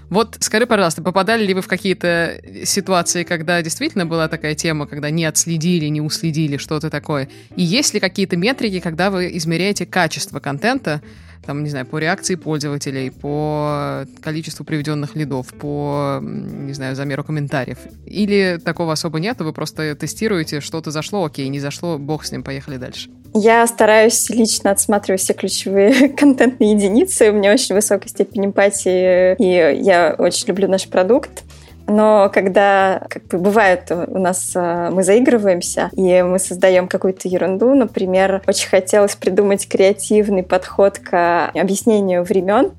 Вот 0.09 0.37
скажи, 0.41 0.67
пожалуйста, 0.67 1.03
попадали 1.03 1.45
ли 1.45 1.53
вы 1.53 1.63
в 1.63 1.67
какие-то 1.67 2.41
ситуации, 2.65 3.25
когда 3.25 3.61
действительно 3.61 4.07
была 4.07 4.29
такая 4.29 4.55
тема, 4.55 4.87
когда 4.87 5.11
не 5.11 5.25
отследили, 5.25 5.87
не 5.87 6.01
уследили 6.01 6.59
что-то 6.59 6.91
такое? 6.91 7.29
И 7.57 7.63
есть 7.63 7.93
ли 7.93 8.01
какие-то 8.01 8.37
метрики, 8.37 8.79
когда 8.81 9.11
вы 9.11 9.37
измеряете 9.37 9.85
качество 9.85 10.39
контента, 10.39 11.03
там, 11.45 11.63
не 11.63 11.71
знаю, 11.71 11.87
по 11.87 11.99
реакции 11.99 12.35
пользователей, 12.35 13.11
по 13.11 14.05
количеству 14.21 14.65
приведенных 14.65 15.15
лидов, 15.17 15.49
по, 15.55 16.19
не 16.23 16.73
знаю, 16.73 16.97
замеру 16.97 17.25
комментариев. 17.25 17.79
Или 18.05 18.59
такого 18.65 18.93
особо 18.93 19.21
нет, 19.21 19.41
вы 19.41 19.53
просто 19.53 19.95
тестируете, 19.95 20.61
что-то 20.61 20.91
зашло, 20.91 21.25
окей, 21.25 21.49
не 21.49 21.61
зашло, 21.61 21.99
бог 21.99 22.25
с 22.25 22.33
ним, 22.33 22.43
поехали 22.43 22.77
дальше. 22.77 23.11
Я 23.35 23.67
стараюсь 23.67 24.31
лично 24.31 24.71
отсматривать 24.71 25.21
все 25.21 25.35
ключевые 25.35 26.09
контентные 26.17 26.73
единицы. 26.73 27.31
У 27.31 27.35
меня 27.35 27.53
очень 27.53 27.75
высокая 27.75 28.09
степень 28.09 28.47
эмпатии, 28.47 29.35
и 29.39 29.83
я 29.83 30.15
очень 30.19 30.49
люблю 30.49 30.69
наш 30.69 30.89
продукт. 30.89 31.43
Но 31.87 32.31
когда, 32.33 33.07
как 33.09 33.27
бы 33.29 33.39
бывает, 33.39 33.91
у 33.91 34.19
нас 34.19 34.53
э, 34.55 34.91
мы 34.91 35.03
заигрываемся, 35.05 35.91
и 35.93 36.23
мы 36.23 36.39
создаем 36.39 36.89
какую-то 36.89 37.29
ерунду, 37.29 37.75
например, 37.75 38.43
очень 38.47 38.69
хотелось 38.69 39.15
придумать 39.15 39.69
креативный 39.69 40.43
подход 40.43 40.99
к 40.99 41.51
объяснению 41.55 42.25
времен. 42.25 42.73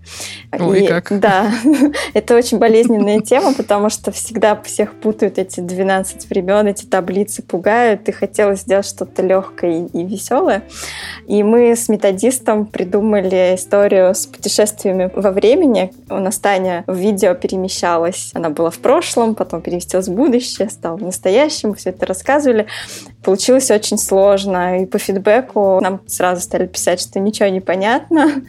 Ой, 0.52 0.84
и, 0.84 0.88
как? 0.88 1.18
Да, 1.20 1.52
это 2.14 2.36
очень 2.36 2.58
болезненная 2.58 3.22
тема, 3.22 3.54
потому 3.54 3.90
что 3.90 4.12
всегда 4.12 4.56
всех 4.62 4.94
путают 4.94 5.38
эти 5.38 5.62
12 5.62 6.30
времен, 6.30 6.68
эти 6.68 6.86
таблицы 6.86 7.42
пугают, 7.42 8.10
и 8.10 8.12
хотелось 8.12 8.62
сделать 8.62 8.88
что-то 8.88 9.22
легкое 9.22 9.88
и 9.88 10.04
веселое. 10.04 10.64
И 11.28 11.44
мы 11.44 11.76
с 11.76 11.88
методистом 11.88 12.66
придумали 12.66 13.56
историю 13.56 14.14
с 14.14 14.26
путешествиями 14.26 15.10
во 15.16 15.32
времени. 15.32 15.94
У 16.10 16.16
нас 16.16 16.38
Таня 16.40 16.84
в 16.88 16.96
видео 16.96 17.36
перемещалась, 17.36 18.32
она 18.34 18.50
была 18.50 18.70
в 18.70 18.80
прошлом, 18.80 18.97
прошлом, 18.98 19.36
потом 19.36 19.62
переместилась 19.62 20.08
в 20.08 20.14
будущее, 20.14 20.70
стала 20.70 20.98
в 20.98 21.04
настоящем, 21.04 21.76
все 21.76 21.92
это 21.92 22.08
рассказывали. 22.08 22.66
Получилось 23.28 23.70
очень 23.72 23.98
сложно, 23.98 24.84
и 24.84 24.86
по 24.86 25.00
фидбэку 25.00 25.82
нам 25.82 26.00
сразу 26.08 26.40
стали 26.42 26.66
писать, 26.66 27.02
что 27.02 27.20
ничего 27.20 27.50
не 27.50 27.60
понятно. 27.60 28.42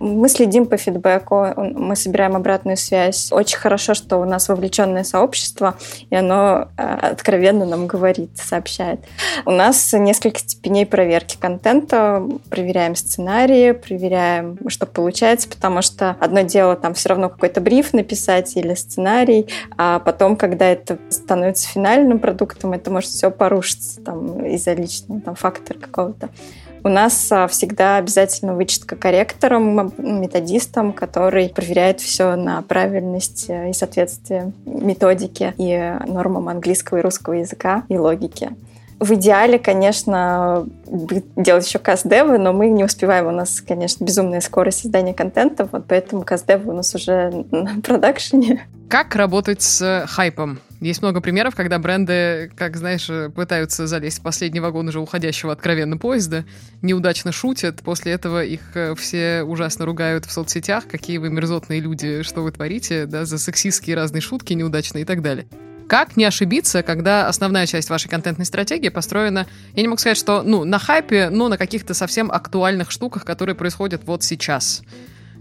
Мы 0.00 0.28
следим 0.28 0.66
по 0.66 0.76
фидбэку, 0.76 1.54
мы 1.56 1.94
собираем 1.94 2.34
обратную 2.34 2.76
связь. 2.76 3.30
Очень 3.30 3.58
хорошо, 3.58 3.94
что 3.94 4.16
у 4.16 4.24
нас 4.24 4.48
вовлеченное 4.48 5.04
сообщество, 5.04 5.76
и 6.10 6.16
оно 6.16 6.66
э, 6.76 6.82
откровенно 7.12 7.64
нам 7.64 7.86
говорит, 7.86 8.30
сообщает. 8.34 8.98
У 9.46 9.52
нас 9.52 9.92
несколько 9.92 10.40
степеней 10.40 10.84
проверки 10.84 11.36
контента. 11.38 12.20
Проверяем 12.50 12.96
сценарии, 12.96 13.70
проверяем, 13.70 14.58
что 14.66 14.86
получается, 14.86 15.48
потому 15.48 15.80
что 15.80 16.16
одно 16.18 16.40
дело 16.40 16.74
там 16.74 16.94
все 16.94 17.10
равно 17.10 17.28
какой-то 17.28 17.60
бриф 17.60 17.92
написать 17.92 18.56
или 18.56 18.74
сценарий, 18.74 19.46
а 19.76 20.00
потом, 20.00 20.34
когда 20.34 20.66
это 20.66 20.98
становится 21.08 21.68
финальным 21.68 22.18
продуктом, 22.18 22.72
это 22.72 22.90
может 22.90 23.10
все 23.10 23.30
порушиться 23.30 24.00
там, 24.00 24.23
из-за 24.46 24.72
личного 24.72 25.20
там, 25.20 25.34
фактора 25.34 25.78
какого-то. 25.78 26.28
У 26.82 26.88
нас 26.88 27.32
а, 27.32 27.48
всегда 27.48 27.96
обязательно 27.96 28.54
вычетка 28.54 28.94
корректором, 28.94 29.92
методистом, 29.96 30.92
который 30.92 31.48
проверяет 31.48 32.00
все 32.00 32.36
на 32.36 32.60
правильность 32.60 33.46
и 33.48 33.72
соответствие 33.72 34.52
методике 34.66 35.54
и 35.56 35.94
нормам 36.06 36.48
английского 36.48 36.98
и 36.98 37.00
русского 37.00 37.34
языка 37.34 37.84
и 37.88 37.96
логики. 37.96 38.50
В 39.00 39.12
идеале, 39.14 39.58
конечно, 39.58 40.66
делать 40.86 41.66
еще 41.66 41.78
каст-девы, 41.78 42.38
но 42.38 42.52
мы 42.52 42.68
не 42.68 42.84
успеваем. 42.84 43.26
У 43.26 43.32
нас, 43.32 43.60
конечно, 43.60 44.04
безумная 44.04 44.40
скорость 44.40 44.82
создания 44.82 45.14
контента, 45.14 45.68
вот 45.70 45.84
поэтому 45.88 46.22
каст-девы 46.22 46.70
у 46.70 46.76
нас 46.76 46.94
уже 46.94 47.44
на 47.50 47.80
продакшене. 47.82 48.66
Как 48.88 49.14
работать 49.16 49.62
с 49.62 50.06
хайпом? 50.06 50.60
Есть 50.84 51.00
много 51.00 51.22
примеров, 51.22 51.54
когда 51.54 51.78
бренды, 51.78 52.52
как 52.58 52.76
знаешь, 52.76 53.08
пытаются 53.34 53.86
залезть 53.86 54.18
в 54.18 54.22
последний 54.22 54.60
вагон 54.60 54.86
уже 54.86 55.00
уходящего 55.00 55.50
откровенно 55.50 55.96
поезда, 55.96 56.44
неудачно 56.82 57.32
шутят, 57.32 57.80
после 57.80 58.12
этого 58.12 58.44
их 58.44 58.60
э, 58.74 58.94
все 58.94 59.44
ужасно 59.44 59.86
ругают 59.86 60.26
в 60.26 60.30
соцсетях, 60.30 60.86
какие 60.86 61.16
вы 61.16 61.30
мерзотные 61.30 61.80
люди, 61.80 62.22
что 62.22 62.42
вы 62.42 62.52
творите, 62.52 63.06
да, 63.06 63.24
за 63.24 63.38
сексистские 63.38 63.96
разные 63.96 64.20
шутки 64.20 64.52
неудачные 64.52 65.02
и 65.02 65.04
так 65.06 65.22
далее. 65.22 65.46
Как 65.88 66.18
не 66.18 66.26
ошибиться, 66.26 66.82
когда 66.82 67.28
основная 67.28 67.64
часть 67.64 67.88
вашей 67.88 68.10
контентной 68.10 68.44
стратегии 68.44 68.90
построена, 68.90 69.46
я 69.74 69.80
не 69.80 69.88
могу 69.88 69.98
сказать, 69.98 70.18
что 70.18 70.42
ну, 70.42 70.64
на 70.64 70.78
хайпе, 70.78 71.30
но 71.30 71.48
на 71.48 71.56
каких-то 71.56 71.94
совсем 71.94 72.30
актуальных 72.30 72.90
штуках, 72.90 73.24
которые 73.24 73.56
происходят 73.56 74.02
вот 74.04 74.22
сейчас. 74.22 74.82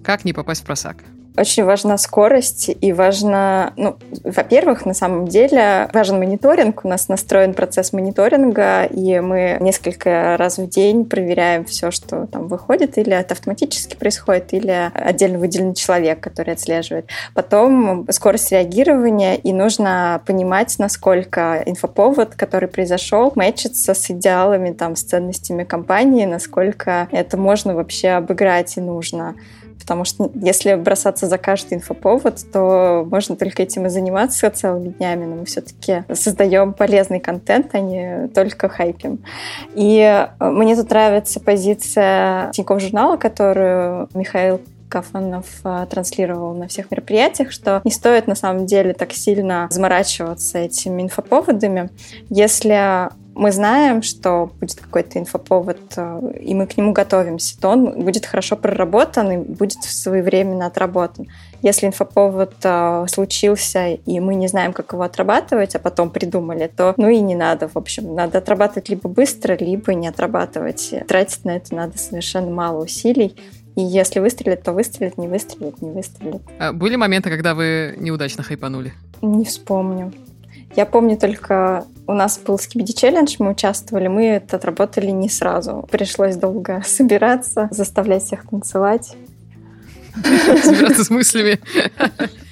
Как 0.05 0.23
не 0.23 0.31
попасть 0.31 0.61
в 0.61 0.65
просак? 0.65 1.03
Очень 1.35 1.63
важна 1.63 1.97
скорость 1.97 2.69
и 2.79 2.93
важно, 2.93 3.73
ну, 3.75 3.95
во-первых, 4.23 4.85
на 4.85 4.93
самом 4.93 5.27
деле 5.27 5.89
важен 5.91 6.19
мониторинг. 6.19 6.85
У 6.85 6.87
нас 6.87 7.07
настроен 7.07 7.55
процесс 7.55 7.91
мониторинга, 7.91 8.83
и 8.83 9.19
мы 9.19 9.57
несколько 9.59 10.37
раз 10.37 10.59
в 10.59 10.69
день 10.69 11.05
проверяем 11.05 11.65
все, 11.65 11.89
что 11.89 12.27
там 12.27 12.47
выходит, 12.47 12.99
или 12.99 13.15
это 13.15 13.33
автоматически 13.33 13.95
происходит, 13.95 14.53
или 14.53 14.91
отдельно 14.93 15.39
выделенный 15.39 15.73
человек, 15.73 16.19
который 16.19 16.53
отслеживает. 16.53 17.09
Потом 17.33 18.05
скорость 18.11 18.51
реагирования, 18.51 19.35
и 19.35 19.53
нужно 19.53 20.21
понимать, 20.27 20.75
насколько 20.77 21.63
инфоповод, 21.65 22.35
который 22.35 22.69
произошел, 22.69 23.31
мэчится 23.33 23.95
с 23.95 24.11
идеалами, 24.11 24.71
там, 24.71 24.95
с 24.95 25.01
ценностями 25.01 25.63
компании, 25.63 26.25
насколько 26.25 27.07
это 27.11 27.37
можно 27.37 27.73
вообще 27.73 28.09
обыграть 28.09 28.77
и 28.77 28.81
нужно. 28.81 29.33
Потому 29.83 30.05
что 30.05 30.31
если 30.33 30.75
бросаться 30.75 31.27
за 31.27 31.37
каждый 31.37 31.75
инфоповод, 31.75 32.39
то 32.51 33.05
можно 33.09 33.35
только 33.35 33.63
этим 33.63 33.85
и 33.85 33.89
заниматься 33.89 34.49
целыми 34.49 34.89
днями, 34.89 35.25
но 35.25 35.35
мы 35.35 35.45
все-таки 35.45 36.05
создаем 36.13 36.73
полезный 36.73 37.19
контент, 37.19 37.75
а 37.75 37.79
не 37.79 38.29
только 38.29 38.69
хайпим. 38.69 39.19
И 39.75 39.99
э, 39.99 40.49
мне 40.49 40.75
тут 40.75 40.89
нравится 40.89 41.39
позиция 41.39 42.51
Тинькофф 42.53 42.81
журнала, 42.81 43.17
которую 43.17 44.09
Михаил 44.13 44.61
Кафанов 44.87 45.47
э, 45.63 45.85
транслировал 45.89 46.53
на 46.53 46.67
всех 46.67 46.91
мероприятиях, 46.91 47.51
что 47.51 47.81
не 47.83 47.91
стоит 47.91 48.27
на 48.27 48.35
самом 48.35 48.65
деле 48.65 48.93
так 48.93 49.11
сильно 49.11 49.67
заморачиваться 49.69 50.59
этими 50.59 51.01
инфоповодами. 51.01 51.89
Если 52.29 53.09
мы 53.35 53.51
знаем, 53.51 54.01
что 54.01 54.51
будет 54.59 54.79
какой-то 54.79 55.19
инфоповод, 55.19 55.79
э, 55.95 56.33
и 56.41 56.53
мы 56.53 56.67
к 56.67 56.77
нему 56.77 56.93
готовимся, 56.93 57.59
то 57.59 57.69
он 57.69 58.03
будет 58.03 58.25
хорошо 58.25 58.55
проработан 58.55 59.31
и 59.31 59.37
будет 59.37 59.83
своевременно 59.83 60.67
отработан. 60.67 61.27
Если 61.61 61.87
инфоповод 61.87 62.55
э, 62.63 63.05
случился, 63.09 63.89
и 63.93 64.19
мы 64.19 64.35
не 64.35 64.47
знаем, 64.47 64.73
как 64.73 64.93
его 64.93 65.03
отрабатывать, 65.03 65.75
а 65.75 65.79
потом 65.79 66.09
придумали, 66.09 66.71
то 66.75 66.93
ну 66.97 67.09
и 67.09 67.19
не 67.19 67.35
надо, 67.35 67.67
в 67.67 67.75
общем. 67.75 68.13
Надо 68.13 68.37
отрабатывать 68.37 68.89
либо 68.89 69.09
быстро, 69.09 69.55
либо 69.57 69.93
не 69.93 70.07
отрабатывать. 70.07 70.93
Тратить 71.07 71.45
на 71.45 71.55
это 71.55 71.73
надо 71.73 71.97
совершенно 71.97 72.51
мало 72.51 72.83
усилий. 72.83 73.35
И 73.75 73.81
если 73.81 74.19
выстрелит, 74.19 74.61
то 74.61 74.71
выстрелит, 74.71 75.17
не 75.17 75.27
выстрелит, 75.27 75.81
не 75.81 75.89
выстрелит. 75.89 76.41
А 76.59 76.73
были 76.73 76.95
моменты, 76.95 77.29
когда 77.29 77.55
вы 77.55 77.95
неудачно 77.97 78.43
хайпанули? 78.43 78.93
Не 79.21 79.45
вспомню. 79.45 80.13
Я 80.75 80.85
помню 80.85 81.17
только, 81.17 81.85
у 82.07 82.13
нас 82.13 82.39
был 82.39 82.57
скибиди 82.57 82.93
челлендж, 82.93 83.35
мы 83.39 83.51
участвовали, 83.51 84.07
мы 84.07 84.25
это 84.25 84.57
отработали 84.57 85.11
не 85.11 85.29
сразу. 85.29 85.87
Пришлось 85.91 86.35
долго 86.35 86.81
собираться, 86.85 87.67
заставлять 87.71 88.23
всех 88.23 88.47
танцевать. 88.49 89.15
Собираться 90.63 91.03
с 91.03 91.09
мыслями. 91.09 91.59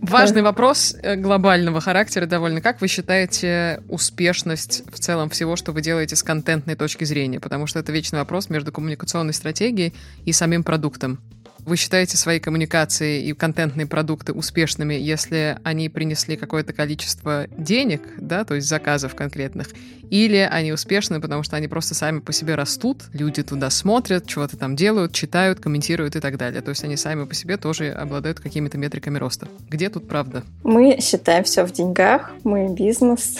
Важный 0.00 0.40
вопрос 0.40 0.96
э, 1.02 1.14
глобального 1.16 1.80
характера 1.80 2.26
довольно. 2.26 2.60
Как 2.60 2.80
вы 2.80 2.88
считаете 2.88 3.82
успешность 3.88 4.82
в 4.90 4.98
целом 4.98 5.28
всего, 5.28 5.56
что 5.56 5.72
вы 5.72 5.82
делаете 5.82 6.16
с 6.16 6.22
контентной 6.22 6.74
точки 6.74 7.04
зрения? 7.04 7.38
Потому 7.38 7.66
что 7.66 7.78
это 7.78 7.92
вечный 7.92 8.18
вопрос 8.18 8.48
между 8.48 8.72
коммуникационной 8.72 9.34
стратегией 9.34 9.92
и 10.24 10.32
самим 10.32 10.64
продуктом. 10.64 11.20
Вы 11.64 11.76
считаете 11.76 12.16
свои 12.16 12.40
коммуникации 12.40 13.22
и 13.22 13.32
контентные 13.32 13.86
продукты 13.86 14.32
успешными, 14.32 14.94
если 14.94 15.58
они 15.64 15.88
принесли 15.88 16.36
какое-то 16.36 16.72
количество 16.72 17.46
денег, 17.56 18.02
да, 18.18 18.44
то 18.44 18.54
есть 18.54 18.68
заказов 18.68 19.14
конкретных, 19.14 19.68
или 20.10 20.36
они 20.50 20.72
успешны, 20.72 21.20
потому 21.20 21.42
что 21.44 21.56
они 21.56 21.68
просто 21.68 21.94
сами 21.94 22.18
по 22.18 22.32
себе 22.32 22.56
растут, 22.56 23.04
люди 23.12 23.42
туда 23.42 23.70
смотрят, 23.70 24.26
чего-то 24.26 24.56
там 24.56 24.74
делают, 24.74 25.12
читают, 25.12 25.60
комментируют 25.60 26.16
и 26.16 26.20
так 26.20 26.36
далее. 26.36 26.60
То 26.62 26.70
есть 26.70 26.82
они 26.82 26.96
сами 26.96 27.24
по 27.24 27.34
себе 27.34 27.56
тоже 27.56 27.90
обладают 27.90 28.40
какими-то 28.40 28.76
метриками 28.76 29.18
роста. 29.18 29.46
Где 29.68 29.88
тут 29.88 30.08
правда? 30.08 30.42
Мы 30.64 30.98
считаем 31.00 31.44
все 31.44 31.64
в 31.64 31.72
деньгах, 31.72 32.32
мы 32.42 32.74
бизнес. 32.74 33.36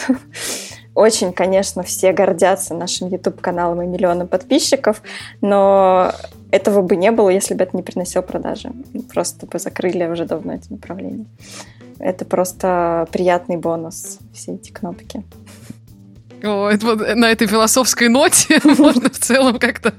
Очень, 0.93 1.31
конечно, 1.31 1.83
все 1.83 2.11
гордятся 2.11 2.73
нашим 2.73 3.07
YouTube-каналом 3.07 3.81
и 3.81 3.87
миллионом 3.87 4.27
подписчиков, 4.27 5.01
но 5.39 6.11
этого 6.51 6.81
бы 6.81 6.97
не 6.97 7.11
было, 7.11 7.29
если 7.29 7.53
бы 7.53 7.63
это 7.63 7.77
не 7.77 7.83
приносило 7.83 8.21
продажи. 8.21 8.71
Просто 9.13 9.45
бы 9.45 9.57
закрыли 9.57 10.05
уже 10.05 10.25
давно 10.25 10.53
это 10.53 10.71
направление. 10.71 11.25
Это 11.97 12.25
просто 12.25 13.07
приятный 13.11 13.57
бонус, 13.57 14.19
все 14.33 14.55
эти 14.55 14.71
кнопки. 14.71 15.23
Это 16.41 16.85
вот 16.85 17.15
на 17.15 17.31
этой 17.31 17.47
философской 17.47 18.07
ноте 18.07 18.59
можно 18.77 19.09
в 19.09 19.19
целом 19.19 19.59
как-то 19.59 19.93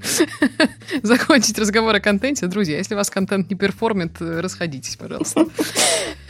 закончить 1.02 1.58
разговор 1.58 1.94
о 1.94 2.00
контенте. 2.00 2.46
Друзья, 2.46 2.78
если 2.78 2.94
вас 2.94 3.10
контент 3.10 3.48
не 3.50 3.56
перформит, 3.56 4.12
расходитесь, 4.20 4.96
пожалуйста. 4.96 5.46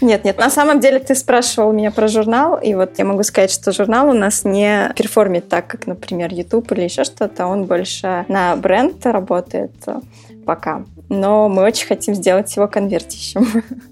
Нет, 0.01 0.25
нет, 0.25 0.39
на 0.39 0.51
самом 0.51 0.81
деле 0.81 0.99
ты 0.99 1.15
спрашивал 1.15 1.73
меня 1.73 1.91
про 1.91 2.09
журнал, 2.09 2.59
и 2.59 2.75
вот 2.75 2.99
я 2.99 3.05
могу 3.05 3.23
сказать, 3.23 3.51
что 3.51 3.73
журнал 3.73 4.11
у 4.11 4.13
нас 4.13 4.45
не 4.45 4.93
перформит 4.97 5.49
так, 5.49 5.67
как, 5.67 5.87
например, 5.87 6.33
YouTube 6.33 6.71
или 6.73 6.83
еще 6.83 7.05
что-то. 7.05 7.47
Он 7.47 7.65
больше 7.65 8.27
на 8.29 8.57
бренд 8.57 9.05
работает 9.07 9.73
пока. 10.45 10.85
Но 11.09 11.49
мы 11.49 11.63
очень 11.63 11.87
хотим 11.87 12.15
сделать 12.15 12.55
его 12.57 12.69
конвертищем. 12.69 13.47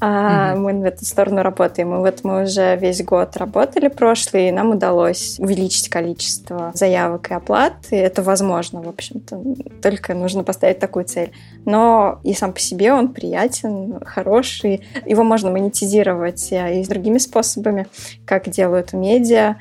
А 0.00 0.52
угу. 0.52 0.62
мы 0.62 0.80
в 0.80 0.84
эту 0.84 1.04
сторону 1.04 1.42
работаем. 1.42 1.94
И 1.94 1.98
вот 1.98 2.20
мы 2.22 2.44
уже 2.44 2.76
весь 2.76 3.02
год 3.02 3.36
работали 3.36 3.88
прошлый, 3.88 4.48
и 4.48 4.52
нам 4.52 4.70
удалось 4.70 5.36
увеличить 5.38 5.88
количество 5.88 6.70
заявок 6.74 7.30
и 7.30 7.34
оплат. 7.34 7.74
И 7.90 7.96
это 7.96 8.22
возможно, 8.22 8.80
в 8.80 8.88
общем-то. 8.88 9.42
Только 9.82 10.14
нужно 10.14 10.44
поставить 10.44 10.78
такую 10.78 11.04
цель. 11.04 11.32
Но 11.64 12.20
и 12.22 12.32
сам 12.34 12.52
по 12.52 12.60
себе 12.60 12.92
он 12.92 13.08
приятен, 13.08 14.00
хороший. 14.04 14.86
Его 15.04 15.24
можно 15.24 15.50
монетизировать 15.50 16.48
и 16.52 16.84
с 16.84 16.88
другими 16.88 17.18
способами, 17.18 17.86
как 18.24 18.48
делают 18.48 18.92
медиа 18.92 19.56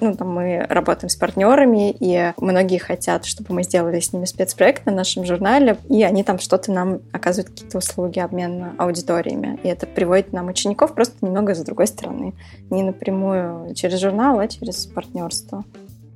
ну, 0.00 0.14
там 0.14 0.32
мы 0.32 0.66
работаем 0.68 1.08
с 1.08 1.16
партнерами, 1.16 1.90
и 1.98 2.32
многие 2.38 2.78
хотят, 2.78 3.24
чтобы 3.24 3.54
мы 3.54 3.62
сделали 3.62 4.00
с 4.00 4.12
ними 4.12 4.24
спецпроект 4.24 4.86
на 4.86 4.92
нашем 4.92 5.24
журнале, 5.24 5.78
и 5.88 6.02
они 6.02 6.24
там 6.24 6.38
что-то 6.38 6.72
нам 6.72 7.00
оказывают 7.12 7.50
какие-то 7.50 7.78
услуги, 7.78 8.18
обмен 8.18 8.72
аудиториями. 8.78 9.58
И 9.62 9.68
это 9.68 9.86
приводит 9.86 10.32
нам 10.32 10.48
учеников 10.48 10.94
просто 10.94 11.16
немного 11.24 11.54
с 11.54 11.60
другой 11.60 11.86
стороны. 11.86 12.34
Не 12.70 12.82
напрямую 12.82 13.74
через 13.74 14.00
журнал, 14.00 14.38
а 14.38 14.48
через 14.48 14.86
партнерство. 14.86 15.64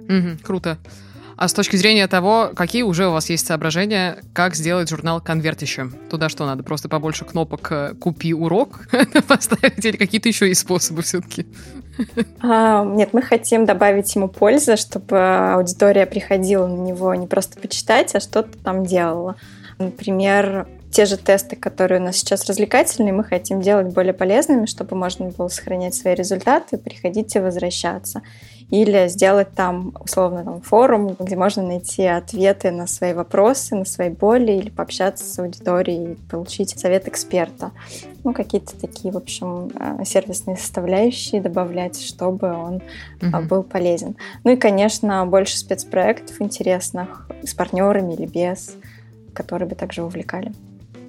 Угу, 0.09 0.39
круто. 0.43 0.79
А 1.37 1.49
с 1.49 1.55
точки 1.55 1.77
зрения 1.77 2.07
того, 2.07 2.53
какие 2.55 2.83
уже 2.83 3.09
у 3.09 3.13
вас 3.13 3.29
есть 3.31 3.47
соображения, 3.47 4.19
как 4.33 4.55
сделать 4.55 4.89
журнал 4.89 5.21
конвертищем? 5.21 5.93
Туда 6.11 6.29
что, 6.29 6.47
надо 6.47 6.63
просто 6.63 6.89
побольше 6.89 7.25
кнопок 7.25 7.73
«Купи 7.99 8.33
урок» 8.35 8.89
поставить 9.27 9.85
или 9.85 9.97
какие-то 9.97 10.29
еще 10.29 10.49
есть 10.49 10.61
способы 10.61 11.03
все-таки? 11.03 11.47
А, 12.41 12.85
нет, 12.85 13.11
мы 13.13 13.23
хотим 13.23 13.67
добавить 13.67 14.15
ему 14.15 14.29
пользы, 14.29 14.77
чтобы 14.77 15.19
аудитория 15.53 16.07
приходила 16.07 16.67
на 16.67 16.81
него 16.81 17.15
не 17.15 17.27
просто 17.27 17.61
почитать, 17.61 18.15
а 18.15 18.21
что-то 18.21 18.59
там 18.59 18.85
делала. 18.85 19.37
Например, 19.79 20.67
те 20.93 21.07
же 21.07 21.17
тесты, 21.17 21.57
которые 21.57 22.01
у 22.01 22.05
нас 22.05 22.17
сейчас 22.17 22.45
развлекательные, 22.47 23.13
мы 23.13 23.25
хотим 23.25 23.61
делать 23.61 23.93
более 23.93 24.13
полезными, 24.13 24.67
чтобы 24.67 24.95
можно 24.95 25.31
было 25.31 25.49
сохранять 25.49 25.95
свои 25.95 26.15
результаты, 26.15 26.77
приходить 26.77 27.35
и 27.35 27.41
возвращаться 27.41 28.23
или 28.73 29.07
сделать 29.09 29.53
там, 29.55 29.95
условно, 30.01 30.45
там, 30.45 30.63
форум, 30.63 31.15
где 31.21 31.37
можно 31.37 31.63
найти 31.63 32.07
ответы 32.07 32.71
на 32.71 32.87
свои 32.87 33.13
вопросы, 33.13 33.75
на 33.75 33.85
свои 33.85 34.09
боли, 34.09 34.53
или 34.53 34.71
пообщаться 34.71 35.27
с 35.27 35.39
аудиторией, 35.39 36.17
получить 36.31 36.71
совет 36.71 37.07
эксперта. 37.07 37.73
Ну, 38.25 38.33
какие-то 38.33 38.75
такие, 38.81 39.13
в 39.13 39.19
общем, 39.19 39.71
э, 39.79 40.05
сервисные 40.07 40.57
составляющие 40.57 41.43
добавлять, 41.43 42.01
чтобы 42.01 42.51
он 42.51 42.81
угу. 43.21 43.43
был 43.47 43.63
полезен. 43.63 44.17
Ну 44.43 44.53
и, 44.53 44.57
конечно, 44.57 45.27
больше 45.27 45.59
спецпроектов 45.59 46.41
интересных 46.41 47.29
с 47.43 47.53
партнерами 47.53 48.15
или 48.15 48.25
без, 48.25 48.75
которые 49.35 49.69
бы 49.69 49.75
также 49.75 50.03
увлекали. 50.03 50.51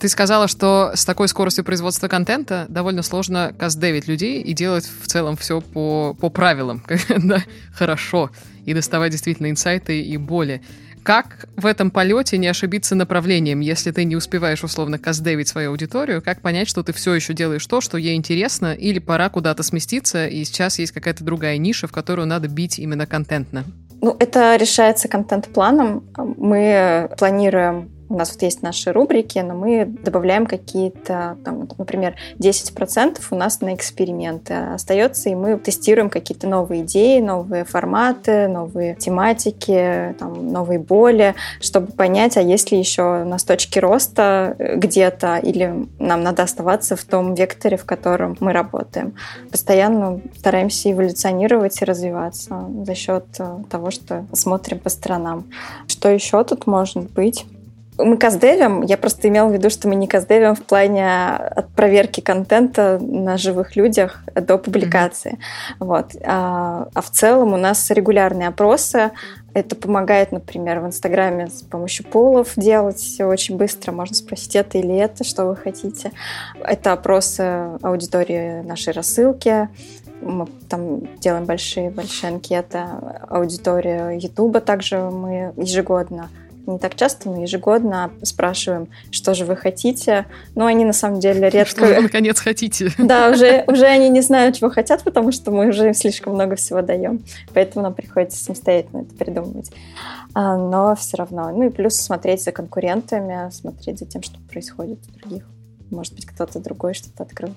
Ты 0.04 0.10
сказала, 0.10 0.50
что 0.50 0.92
с 0.96 1.06
такой 1.06 1.30
скоростью 1.30 1.64
производства 1.64 2.10
контента 2.10 2.66
довольно 2.68 3.04
сложно 3.04 3.56
каздевить 3.58 4.06
людей 4.06 4.42
и 4.42 4.52
делать 4.52 4.86
в 5.02 5.08
целом 5.08 5.38
все 5.38 5.62
по, 5.62 6.14
по 6.14 6.28
правилам, 6.28 6.84
да, 7.20 7.42
хорошо, 7.74 8.30
и 8.66 8.74
доставать 8.74 9.14
действительно 9.14 9.50
инсайты 9.50 10.02
и 10.02 10.18
боли. 10.18 10.62
Как 11.04 11.48
в 11.56 11.66
этом 11.66 11.90
полете 11.90 12.38
не 12.38 12.48
ошибиться 12.48 12.96
направлением, 12.96 13.62
если 13.62 13.92
ты 13.92 14.04
не 14.04 14.18
успеваешь 14.18 14.62
условно 14.66 15.00
каздевить 15.00 15.48
свою 15.48 15.70
аудиторию? 15.70 16.22
Как 16.22 16.42
понять, 16.42 16.68
что 16.68 16.84
ты 16.84 16.92
все 16.92 17.14
еще 17.14 17.34
делаешь 17.34 17.66
то, 17.66 17.80
что 17.80 17.98
ей 17.98 18.18
интересно, 18.18 18.74
или 18.74 19.00
пора 19.00 19.30
куда-то 19.30 19.64
сместиться, 19.64 20.28
и 20.28 20.44
сейчас 20.44 20.80
есть 20.80 20.92
какая-то 20.92 21.24
другая 21.24 21.56
ниша, 21.56 21.88
в 21.88 21.94
которую 21.94 22.28
надо 22.28 22.50
бить 22.50 22.78
именно 22.78 23.06
контентно? 23.06 23.64
Ну, 24.02 24.18
это 24.20 24.58
решается 24.58 25.08
контент-планом. 25.08 26.04
Мы 26.18 27.10
планируем 27.18 27.93
у 28.10 28.16
нас 28.16 28.32
вот 28.32 28.42
есть 28.42 28.62
наши 28.62 28.92
рубрики, 28.92 29.40
но 29.40 29.54
мы 29.54 29.86
добавляем 29.86 30.46
какие-то, 30.46 31.38
там, 31.44 31.68
например, 31.78 32.16
10% 32.40 33.20
у 33.32 33.36
нас 33.36 33.62
на 33.62 33.74
эксперименты 33.74 34.54
остается, 34.54 35.30
и 35.30 35.36
мы 35.36 35.58
тестируем 35.58 36.10
какие-то 36.10 36.48
новые 36.48 36.84
идеи, 36.84 37.20
новые 37.20 37.66
форматы, 37.66 38.48
новые 38.48 38.96
тематики, 38.96 40.16
там, 40.20 40.52
новые 40.52 40.80
боли, 40.80 41.36
чтобы 41.60 41.92
понять, 41.92 42.38
а 42.38 42.42
есть 42.42 42.72
ли 42.72 42.80
еще 42.80 43.24
у 43.24 43.26
нас 43.26 43.44
точки 43.44 43.80
роста 43.80 44.56
где-то, 44.58 45.38
или 45.38 45.88
нам 46.00 46.24
надо 46.24 46.44
оставаться 46.44 46.96
в 46.96 47.04
том 47.04 47.34
векторе, 47.34 47.78
в 47.78 47.86
котором 47.86 48.38
мы 48.40 48.54
работаем. 48.54 49.16
Постоянно 49.52 50.22
стараемся 50.38 50.92
эволюционировать 50.92 51.82
и 51.82 51.86
развиваться 51.86 52.66
за 52.86 52.96
счет 52.96 53.26
того, 53.70 53.92
что 53.92 54.26
смотрим 54.34 54.80
по 54.80 54.90
сторонам. 54.90 55.46
Что 55.88 56.10
еще 56.10 56.44
тут 56.44 56.68
может 56.68 57.12
быть? 57.12 57.46
Мы 57.98 58.18
каздевим, 58.18 58.82
я 58.82 58.98
просто 58.98 59.28
имела 59.28 59.48
в 59.48 59.54
виду, 59.54 59.70
что 59.70 59.88
мы 59.88 59.96
не 59.96 60.08
каздевим 60.08 60.56
в 60.56 60.64
плане 60.64 61.52
проверки 61.76 62.22
контента 62.22 63.00
на 63.00 63.38
живых 63.38 63.76
людях 63.76 64.24
до 64.34 64.58
публикации. 64.58 65.34
Mm-hmm. 65.34 65.76
Вот. 65.80 66.06
А, 66.24 66.88
а 66.94 67.02
в 67.02 67.10
целом 67.12 67.54
у 67.54 67.58
нас 67.58 67.90
регулярные 67.92 68.48
опросы. 68.48 69.12
Это 69.54 69.76
помогает, 69.76 70.32
например, 70.32 70.80
в 70.80 70.88
Инстаграме 70.88 71.48
с 71.48 71.62
помощью 71.62 72.06
полов 72.06 72.54
делать 72.56 72.98
все 72.98 73.26
очень 73.26 73.58
быстро. 73.58 73.92
Можно 73.92 74.16
спросить, 74.16 74.56
это 74.56 74.80
или 74.80 74.96
это, 74.96 75.24
что 75.24 75.46
вы 75.46 75.56
хотите. 75.56 76.12
Это 76.60 76.94
опросы 76.94 77.70
аудитории 77.84 78.62
нашей 78.62 78.94
рассылки. 78.94 79.70
Мы 80.22 80.48
там 80.70 81.02
делаем 81.20 81.46
большие-большие 81.46 82.30
анкеты. 82.30 82.80
Аудитория 83.30 84.18
Ютуба 84.18 84.62
также 84.62 84.98
мы 84.98 85.54
ежегодно 85.58 86.30
не 86.66 86.80
так 86.80 86.96
часто, 86.96 87.30
но 87.30 87.42
ежегодно 87.42 88.12
спрашиваем, 88.24 88.88
что 89.12 89.34
же 89.34 89.46
вы 89.46 89.56
хотите. 89.56 90.26
Но 90.56 90.66
они 90.66 90.86
на 90.86 90.94
самом 90.94 91.20
деле 91.20 91.50
редко... 91.50 91.70
Что 91.70 91.96
вы 91.96 92.02
наконец 92.02 92.40
хотите. 92.40 92.92
Да, 92.98 93.32
уже, 93.32 93.64
уже 93.68 93.86
они 93.86 94.10
не 94.10 94.22
знают, 94.22 94.58
чего 94.58 94.70
хотят, 94.70 95.04
потому 95.04 95.32
что 95.32 95.52
мы 95.52 95.68
уже 95.68 95.88
им 95.88 95.94
слишком 95.94 96.34
много 96.34 96.56
всего 96.56 96.82
даем. 96.82 97.24
Поэтому 97.54 97.84
нам 97.84 97.94
приходится 97.94 98.44
самостоятельно 98.44 99.02
это 99.02 99.16
придумывать. 99.16 99.72
А, 100.34 100.58
но 100.58 100.96
все 100.96 101.18
равно. 101.18 101.52
Ну 101.52 101.68
и 101.68 101.70
плюс 101.70 101.96
смотреть 101.96 102.44
за 102.44 102.52
конкурентами, 102.52 103.52
смотреть 103.52 104.00
за 104.00 104.06
тем, 104.06 104.24
что 104.24 104.40
происходит 104.50 105.00
у 105.08 105.20
других. 105.20 105.44
Может 105.92 106.16
быть, 106.16 106.26
кто-то 106.26 106.60
другой 106.60 106.94
что-то 106.94 107.24
открыл 107.24 107.56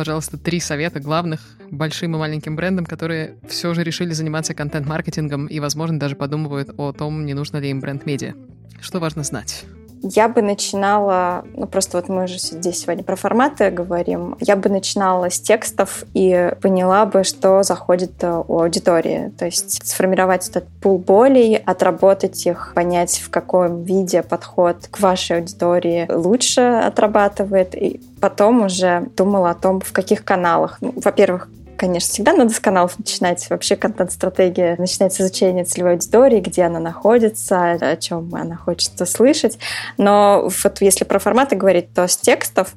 пожалуйста, 0.00 0.38
три 0.38 0.60
совета 0.60 0.98
главных 0.98 1.58
большим 1.70 2.14
и 2.14 2.18
маленьким 2.18 2.56
брендам, 2.56 2.86
которые 2.86 3.36
все 3.48 3.74
же 3.74 3.82
решили 3.82 4.12
заниматься 4.12 4.54
контент-маркетингом 4.54 5.46
и, 5.46 5.60
возможно, 5.60 5.98
даже 5.98 6.16
подумывают 6.16 6.70
о 6.76 6.92
том, 6.92 7.24
не 7.24 7.34
нужно 7.34 7.58
ли 7.58 7.70
им 7.70 7.80
бренд-медиа. 7.80 8.34
Что 8.80 8.98
важно 8.98 9.22
знать? 9.22 9.64
Я 10.02 10.28
бы 10.28 10.40
начинала, 10.40 11.44
ну 11.54 11.66
просто 11.66 11.98
вот 11.98 12.08
мы 12.08 12.26
же 12.26 12.38
здесь 12.38 12.80
сегодня 12.80 13.04
про 13.04 13.16
форматы 13.16 13.70
говорим, 13.70 14.36
я 14.40 14.56
бы 14.56 14.70
начинала 14.70 15.28
с 15.28 15.38
текстов 15.38 16.04
и 16.14 16.52
поняла 16.62 17.04
бы, 17.04 17.22
что 17.22 17.62
заходит 17.62 18.12
э, 18.22 18.42
у 18.48 18.60
аудитории. 18.60 19.30
То 19.38 19.44
есть 19.44 19.86
сформировать 19.86 20.48
этот 20.48 20.66
пул 20.80 20.96
болей, 20.96 21.56
отработать 21.56 22.46
их, 22.46 22.72
понять, 22.74 23.18
в 23.18 23.28
каком 23.28 23.84
виде 23.84 24.22
подход 24.22 24.88
к 24.90 25.00
вашей 25.00 25.36
аудитории 25.36 26.06
лучше 26.10 26.62
отрабатывает, 26.62 27.74
и 27.74 28.00
потом 28.22 28.62
уже 28.64 29.06
думала 29.18 29.50
о 29.50 29.54
том, 29.54 29.80
в 29.80 29.92
каких 29.92 30.24
каналах. 30.24 30.78
Ну, 30.80 30.94
во-первых, 30.96 31.48
конечно, 31.80 32.12
всегда 32.12 32.34
надо 32.34 32.52
с 32.52 32.60
каналов 32.60 32.98
начинать. 32.98 33.48
Вообще 33.48 33.74
контент-стратегия 33.74 34.76
начинается 34.78 35.22
с 35.22 35.26
изучения 35.26 35.64
целевой 35.64 35.92
аудитории, 35.92 36.40
где 36.40 36.64
она 36.64 36.78
находится, 36.78 37.70
о 37.72 37.96
чем 37.96 38.34
она 38.34 38.54
хочет 38.54 39.00
услышать. 39.00 39.58
Но 39.96 40.50
вот 40.62 40.82
если 40.82 41.04
про 41.04 41.18
форматы 41.18 41.56
говорить, 41.56 41.94
то 41.94 42.06
с 42.06 42.18
текстов 42.18 42.74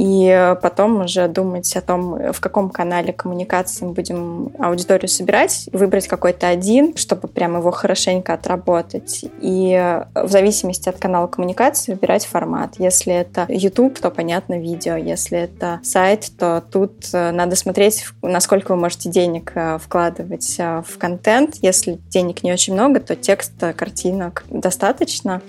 и 0.00 0.56
потом 0.62 1.02
уже 1.02 1.28
думать 1.28 1.76
о 1.76 1.82
том, 1.82 2.32
в 2.32 2.40
каком 2.40 2.70
канале 2.70 3.12
коммуникации 3.12 3.84
мы 3.84 3.92
будем 3.92 4.50
аудиторию 4.58 5.08
собирать, 5.08 5.68
выбрать 5.74 6.08
какой-то 6.08 6.48
один, 6.48 6.96
чтобы 6.96 7.28
прям 7.28 7.58
его 7.58 7.70
хорошенько 7.70 8.32
отработать. 8.32 9.26
И 9.42 10.00
в 10.14 10.28
зависимости 10.28 10.88
от 10.88 10.98
канала 10.98 11.26
коммуникации 11.26 11.92
выбирать 11.92 12.24
формат. 12.24 12.76
Если 12.78 13.12
это 13.12 13.44
YouTube, 13.50 13.98
то, 13.98 14.10
понятно, 14.10 14.58
видео. 14.58 14.96
Если 14.96 15.38
это 15.38 15.80
сайт, 15.82 16.30
то 16.38 16.64
тут 16.72 17.10
э, 17.12 17.30
надо 17.32 17.54
смотреть, 17.54 18.06
насколько 18.22 18.70
вы 18.70 18.80
можете 18.80 19.10
денег 19.10 19.52
э, 19.54 19.76
вкладывать 19.76 20.56
э, 20.58 20.82
в 20.88 20.96
контент. 20.96 21.56
Если 21.60 22.00
денег 22.08 22.42
не 22.42 22.54
очень 22.54 22.72
много, 22.72 23.00
то 23.00 23.16
текста, 23.16 23.74
картинок 23.74 24.44
достаточно. 24.48 25.42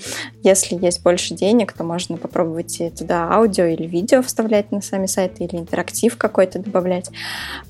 Если 0.43 0.75
есть 0.75 1.03
больше 1.03 1.35
денег, 1.35 1.71
то 1.71 1.85
можно 1.85 2.17
попробовать 2.17 2.81
и 2.81 2.89
туда 2.89 3.29
аудио 3.31 3.63
или 3.63 3.87
видео 3.87 4.21
вставить 4.21 4.40
вставлять 4.41 4.71
на 4.71 4.81
сами 4.81 5.05
сайты 5.05 5.43
или 5.43 5.57
интерактив 5.57 6.17
какой-то 6.17 6.57
добавлять. 6.57 7.11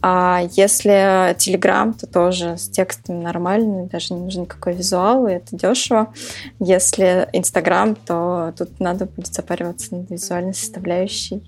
А 0.02 0.42
если 0.54 1.36
Telegram, 1.36 1.94
то 2.00 2.08
тоже 2.08 2.58
с 2.58 2.70
текстом 2.70 3.22
нормально, 3.22 3.88
даже 3.88 4.14
не 4.14 4.22
нужен 4.22 4.44
никакой 4.44 4.74
визуал, 4.74 5.28
и 5.28 5.34
это 5.34 5.56
дешево. 5.56 6.14
Если 6.60 7.28
Instagram, 7.34 7.96
то 7.96 8.54
тут 8.58 8.80
надо 8.80 9.06
будет 9.06 9.34
запариваться 9.34 9.96
над 9.96 10.10
визуальной 10.10 10.54
составляющей 10.54 11.44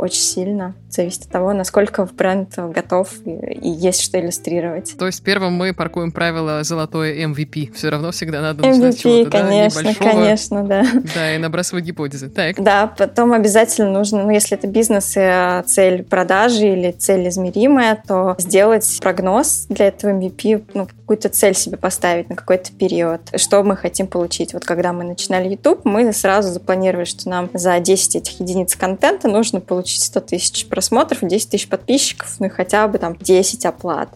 очень 0.00 0.22
сильно. 0.22 0.74
Зависит 0.88 1.24
от 1.24 1.30
того, 1.30 1.52
насколько 1.52 2.04
бренд 2.06 2.54
готов 2.56 3.10
и, 3.24 3.30
и 3.30 3.68
есть 3.68 4.00
что 4.00 4.18
иллюстрировать. 4.18 4.96
То 4.98 5.06
есть 5.06 5.22
первым 5.22 5.54
мы 5.54 5.74
паркуем 5.74 6.10
правило 6.10 6.62
золотое 6.64 7.26
MVP. 7.26 7.72
Все 7.74 7.90
равно 7.90 8.10
всегда 8.10 8.40
надо 8.40 8.66
начинать 8.66 8.96
MVP, 8.96 8.98
чего-то, 8.98 9.30
конечно, 9.30 9.82
да, 9.82 9.94
конечно, 9.94 10.64
да. 10.64 10.86
Да, 11.14 11.34
и 11.34 11.38
набрасывать 11.38 11.84
гипотезы. 11.84 12.28
Так. 12.28 12.62
Да, 12.62 12.86
потом 12.86 13.32
обязательно 13.32 13.90
нужно, 13.90 14.22
ну, 14.22 14.30
если 14.30 14.54
это 14.60 14.68
бизнес 14.68 15.16
и 15.16 15.20
а, 15.20 15.62
цель 15.62 16.02
продажи 16.02 16.68
или 16.68 16.92
цель 16.92 17.28
измеримая, 17.28 18.02
то 18.06 18.36
сделать 18.38 18.98
прогноз 19.00 19.66
для 19.68 19.88
этого 19.88 20.10
MVP, 20.12 20.64
ну, 20.74 20.86
какую-то 20.86 21.30
цель 21.30 21.54
себе 21.54 21.78
поставить 21.78 22.28
на 22.28 22.36
какой-то 22.36 22.70
период, 22.72 23.22
что 23.36 23.62
мы 23.62 23.76
хотим 23.76 24.06
получить. 24.06 24.52
Вот 24.52 24.64
когда 24.64 24.92
мы 24.92 25.04
начинали 25.04 25.48
YouTube, 25.48 25.84
мы 25.84 26.12
сразу 26.12 26.52
запланировали, 26.52 27.06
что 27.06 27.28
нам 27.28 27.48
за 27.54 27.80
10 27.80 28.16
этих 28.16 28.40
единиц 28.40 28.76
контента 28.76 29.28
нужно 29.28 29.60
получить 29.60 30.02
100 30.02 30.20
тысяч 30.20 30.66
просмотров, 30.68 31.20
10 31.22 31.50
тысяч 31.50 31.68
подписчиков, 31.68 32.36
ну 32.38 32.46
и 32.46 32.50
хотя 32.50 32.86
бы 32.86 32.98
там 32.98 33.16
10 33.16 33.64
оплат. 33.64 34.10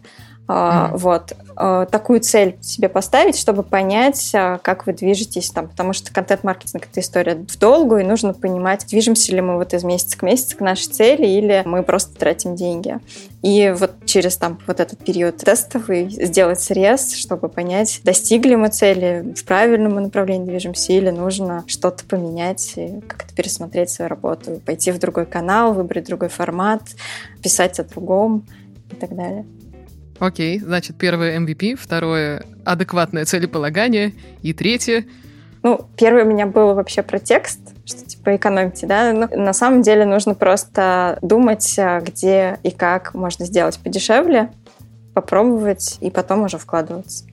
Mm-hmm. 0.47 0.97
Вот. 0.99 1.33
А, 1.57 1.87
такую 1.87 2.21
цель 2.21 2.59
себе 2.61 2.89
поставить, 2.89 3.39
чтобы 3.39 3.63
понять, 3.63 4.33
а, 4.35 4.59
как 4.59 4.87
вы 4.87 4.93
движетесь 4.93 5.51
там, 5.51 5.69
потому 5.69 5.93
что 5.93 6.13
контент-маркетинг— 6.13 6.87
это 6.91 7.01
история 7.01 7.35
в 7.35 7.59
долгую, 7.59 8.03
и 8.03 8.05
нужно 8.05 8.35
понимать, 8.35 8.85
движемся 8.87 9.33
ли 9.33 9.41
мы 9.41 9.57
вот 9.57 9.73
из 9.73 9.85
месяца 9.85 10.19
к 10.19 10.23
месяцу 10.23 10.59
к 10.59 10.61
нашей 10.61 10.93
цели, 10.93 11.27
или 11.27 11.63
мы 11.65 11.83
просто 11.83 12.15
тратим 12.17 12.57
деньги. 12.57 12.99
И 13.43 13.75
вот 13.77 13.93
через 14.05 14.37
там 14.37 14.59
вот 14.67 14.81
этот 14.81 14.99
период 14.99 15.39
тестовый 15.39 16.11
сделать 16.11 16.61
срез, 16.61 17.15
чтобы 17.15 17.49
понять, 17.49 18.01
достигли 18.05 18.55
мы 18.55 18.69
цели, 18.69 19.35
в 19.35 19.45
правильном 19.45 19.95
направлении 19.95 20.47
движемся, 20.47 20.93
или 20.93 21.11
нужно 21.11 21.65
что-то 21.67 22.05
поменять, 22.05 22.75
как-то 23.07 23.35
пересмотреть 23.35 23.91
свою 23.91 24.09
работу, 24.09 24.61
пойти 24.67 24.93
в 24.93 24.99
другой 24.99 25.25
канал, 25.25 25.73
выбрать 25.73 26.07
другой 26.07 26.29
формат, 26.29 26.83
писать 27.43 27.79
о 27.81 27.85
другом 27.85 28.45
и 28.91 28.97
так 28.97 29.15
далее. 29.15 29.47
Окей, 30.19 30.61
значит, 30.61 30.97
первое 30.97 31.39
MVP, 31.39 31.77
второе 31.77 32.45
адекватное 32.65 33.25
целеполагание, 33.25 34.13
и 34.43 34.53
третье... 34.53 35.05
Ну, 35.63 35.87
первое 35.97 36.25
у 36.25 36.29
меня 36.29 36.47
было 36.47 36.75
вообще 36.75 37.03
про 37.03 37.19
текст, 37.19 37.59
что 37.87 38.05
типа 38.05 38.37
экономите, 38.37 38.87
да, 38.87 39.15
но 39.15 39.29
на 39.35 39.55
самом 39.55 39.81
деле 39.81 40.05
нужно 40.05 40.35
просто 40.35 41.19
думать, 41.23 41.79
а, 41.79 42.01
где 42.01 42.59
и 42.63 42.71
как 42.71 43.15
можно 43.15 43.47
сделать 43.47 43.79
подешевле, 43.79 44.51
попробовать 45.15 45.97
и 46.03 46.11
потом 46.11 46.43
уже 46.43 46.59
вкладываться. 46.59 47.25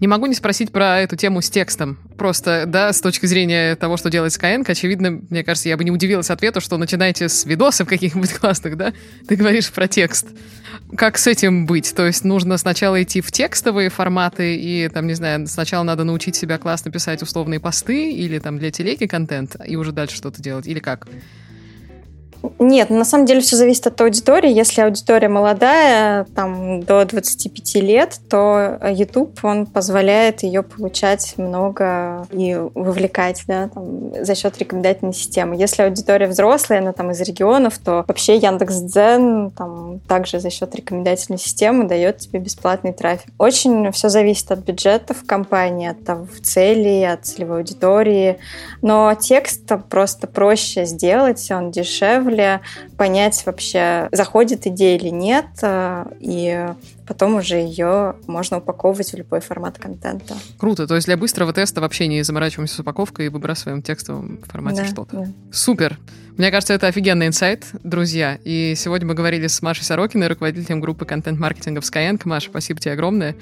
Не 0.00 0.06
могу 0.06 0.24
не 0.24 0.34
спросить 0.34 0.72
про 0.72 1.00
эту 1.00 1.14
тему 1.16 1.42
с 1.42 1.50
текстом. 1.50 1.98
Просто, 2.16 2.64
да, 2.66 2.90
с 2.90 3.02
точки 3.02 3.26
зрения 3.26 3.76
того, 3.76 3.98
что 3.98 4.08
делает 4.08 4.32
Skyeng, 4.32 4.64
очевидно, 4.66 5.20
мне 5.28 5.44
кажется, 5.44 5.68
я 5.68 5.76
бы 5.76 5.84
не 5.84 5.90
удивилась 5.90 6.30
ответу, 6.30 6.62
что 6.62 6.78
начинаете 6.78 7.28
с 7.28 7.44
видосов 7.44 7.86
каких-нибудь 7.86 8.32
классных, 8.40 8.78
да? 8.78 8.94
Ты 9.28 9.36
говоришь 9.36 9.70
про 9.70 9.88
текст. 9.88 10.28
Как 10.96 11.18
с 11.18 11.26
этим 11.26 11.66
быть? 11.66 11.94
То 11.94 12.06
есть 12.06 12.24
нужно 12.24 12.56
сначала 12.56 13.02
идти 13.02 13.20
в 13.20 13.30
текстовые 13.30 13.90
форматы 13.90 14.56
и, 14.56 14.88
там, 14.88 15.06
не 15.06 15.14
знаю, 15.14 15.46
сначала 15.46 15.82
надо 15.82 16.04
научить 16.04 16.34
себя 16.34 16.56
классно 16.56 16.90
писать 16.90 17.22
условные 17.22 17.60
посты 17.60 18.10
или 18.10 18.38
там 18.38 18.58
для 18.58 18.70
телеги 18.70 19.06
контент, 19.06 19.56
и 19.66 19.76
уже 19.76 19.92
дальше 19.92 20.16
что-то 20.16 20.42
делать, 20.42 20.66
или 20.66 20.78
как? 20.78 21.08
Нет, 22.58 22.90
на 22.90 23.04
самом 23.04 23.26
деле 23.26 23.40
все 23.40 23.56
зависит 23.56 23.86
от 23.86 24.00
аудитории. 24.00 24.50
Если 24.50 24.80
аудитория 24.80 25.28
молодая, 25.28 26.24
там 26.34 26.82
до 26.82 27.04
25 27.04 27.74
лет, 27.76 28.18
то 28.28 28.78
YouTube, 28.90 29.38
он 29.42 29.66
позволяет 29.66 30.42
ее 30.42 30.62
получать 30.62 31.34
много 31.36 32.26
и 32.30 32.54
вовлекать, 32.74 33.42
да, 33.46 33.68
там, 33.68 34.24
за 34.24 34.34
счет 34.34 34.56
рекомендательной 34.58 35.12
системы. 35.12 35.56
Если 35.56 35.82
аудитория 35.82 36.26
взрослая, 36.26 36.78
она 36.80 36.92
там 36.92 37.10
из 37.10 37.20
регионов, 37.20 37.78
то 37.78 38.04
вообще 38.08 38.36
Яндекс.Дзен 38.36 39.50
там 39.50 40.00
также 40.08 40.40
за 40.40 40.50
счет 40.50 40.74
рекомендательной 40.74 41.38
системы 41.38 41.84
дает 41.84 42.18
тебе 42.18 42.38
бесплатный 42.38 42.92
трафик. 42.92 43.32
Очень 43.38 43.92
все 43.92 44.08
зависит 44.08 44.50
от 44.50 44.60
бюджетов 44.60 45.24
компании, 45.26 45.88
от 45.88 46.04
того, 46.04 46.26
цели, 46.42 47.02
от 47.02 47.26
целевой 47.26 47.58
аудитории. 47.58 48.38
Но 48.82 49.14
текст 49.14 49.70
просто 49.88 50.26
проще 50.26 50.84
сделать, 50.86 51.50
он 51.50 51.70
дешевле, 51.70 52.29
дешевле, 52.30 52.60
понять 52.96 53.42
вообще, 53.46 54.08
заходит 54.12 54.66
идея 54.66 54.96
или 54.98 55.08
нет, 55.08 55.46
э, 55.62 56.06
и 56.20 56.66
потом 57.06 57.36
уже 57.36 57.56
ее 57.56 58.16
можно 58.26 58.58
упаковывать 58.58 59.12
в 59.12 59.16
любой 59.16 59.40
формат 59.40 59.78
контента. 59.78 60.34
Круто. 60.58 60.86
То 60.86 60.94
есть 60.94 61.06
для 61.06 61.16
быстрого 61.16 61.52
теста 61.52 61.80
вообще 61.80 62.06
не 62.06 62.22
заморачиваемся 62.22 62.76
с 62.76 62.78
упаковкой 62.80 63.26
и 63.26 63.28
выбрасываем 63.28 63.82
в 63.82 63.84
текстовом 63.84 64.38
формате 64.46 64.82
да, 64.82 64.88
что-то. 64.88 65.16
Да. 65.16 65.26
Супер. 65.52 65.98
Мне 66.36 66.50
кажется, 66.50 66.72
это 66.72 66.86
офигенный 66.86 67.26
инсайт, 67.26 67.66
друзья. 67.82 68.38
И 68.44 68.74
сегодня 68.76 69.06
мы 69.06 69.14
говорили 69.14 69.46
с 69.46 69.60
Машей 69.60 69.84
Сорокиной, 69.84 70.28
руководителем 70.28 70.80
группы 70.80 71.04
контент-маркетинга 71.04 71.80
в 71.80 71.84
Skyeng. 71.84 72.20
Маша, 72.24 72.48
спасибо 72.48 72.80
тебе 72.80 72.92
огромное. 72.92 73.34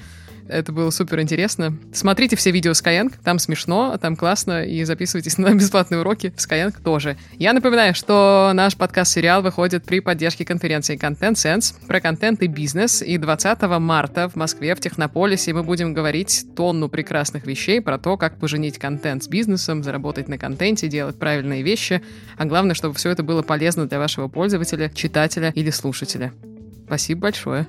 Это 0.49 0.71
было 0.71 0.89
супер 0.89 1.21
интересно. 1.21 1.77
Смотрите 1.93 2.35
все 2.35 2.49
видео 2.49 2.71
Skyeng, 2.71 3.13
там 3.23 3.37
смешно, 3.37 3.95
там 4.01 4.15
классно, 4.15 4.65
и 4.65 4.83
записывайтесь 4.83 5.37
на 5.37 5.53
бесплатные 5.53 6.01
уроки 6.01 6.33
в 6.35 6.39
Skyeng 6.39 6.75
тоже. 6.83 7.17
Я 7.37 7.53
напоминаю, 7.53 7.93
что 7.93 8.51
наш 8.55 8.75
подкаст-сериал 8.75 9.43
выходит 9.43 9.85
при 9.85 9.99
поддержке 9.99 10.45
конференции 10.45 10.97
Content 10.97 11.33
Sense 11.33 11.75
про 11.87 12.01
контент 12.01 12.41
и 12.41 12.47
бизнес, 12.47 13.03
и 13.03 13.17
20 13.19 13.61
марта 13.79 14.27
в 14.27 14.35
Москве 14.35 14.73
в 14.73 14.79
Технополисе 14.79 15.53
мы 15.53 15.61
будем 15.61 15.93
говорить 15.93 16.45
тонну 16.55 16.89
прекрасных 16.89 17.45
вещей 17.45 17.79
про 17.79 17.99
то, 17.99 18.17
как 18.17 18.39
поженить 18.39 18.79
контент 18.79 19.23
с 19.23 19.27
бизнесом, 19.27 19.83
заработать 19.83 20.27
на 20.27 20.39
контенте, 20.39 20.87
делать 20.87 21.19
правильные 21.19 21.61
вещи, 21.61 22.01
а 22.37 22.45
главное, 22.45 22.73
чтобы 22.73 22.95
все 22.95 23.11
это 23.11 23.21
было 23.21 23.43
полезно 23.43 23.87
для 23.87 23.99
вашего 23.99 24.27
пользователя, 24.27 24.89
читателя 24.89 25.51
или 25.53 25.69
слушателя. 25.69 26.33
Спасибо 26.87 27.21
большое. 27.21 27.67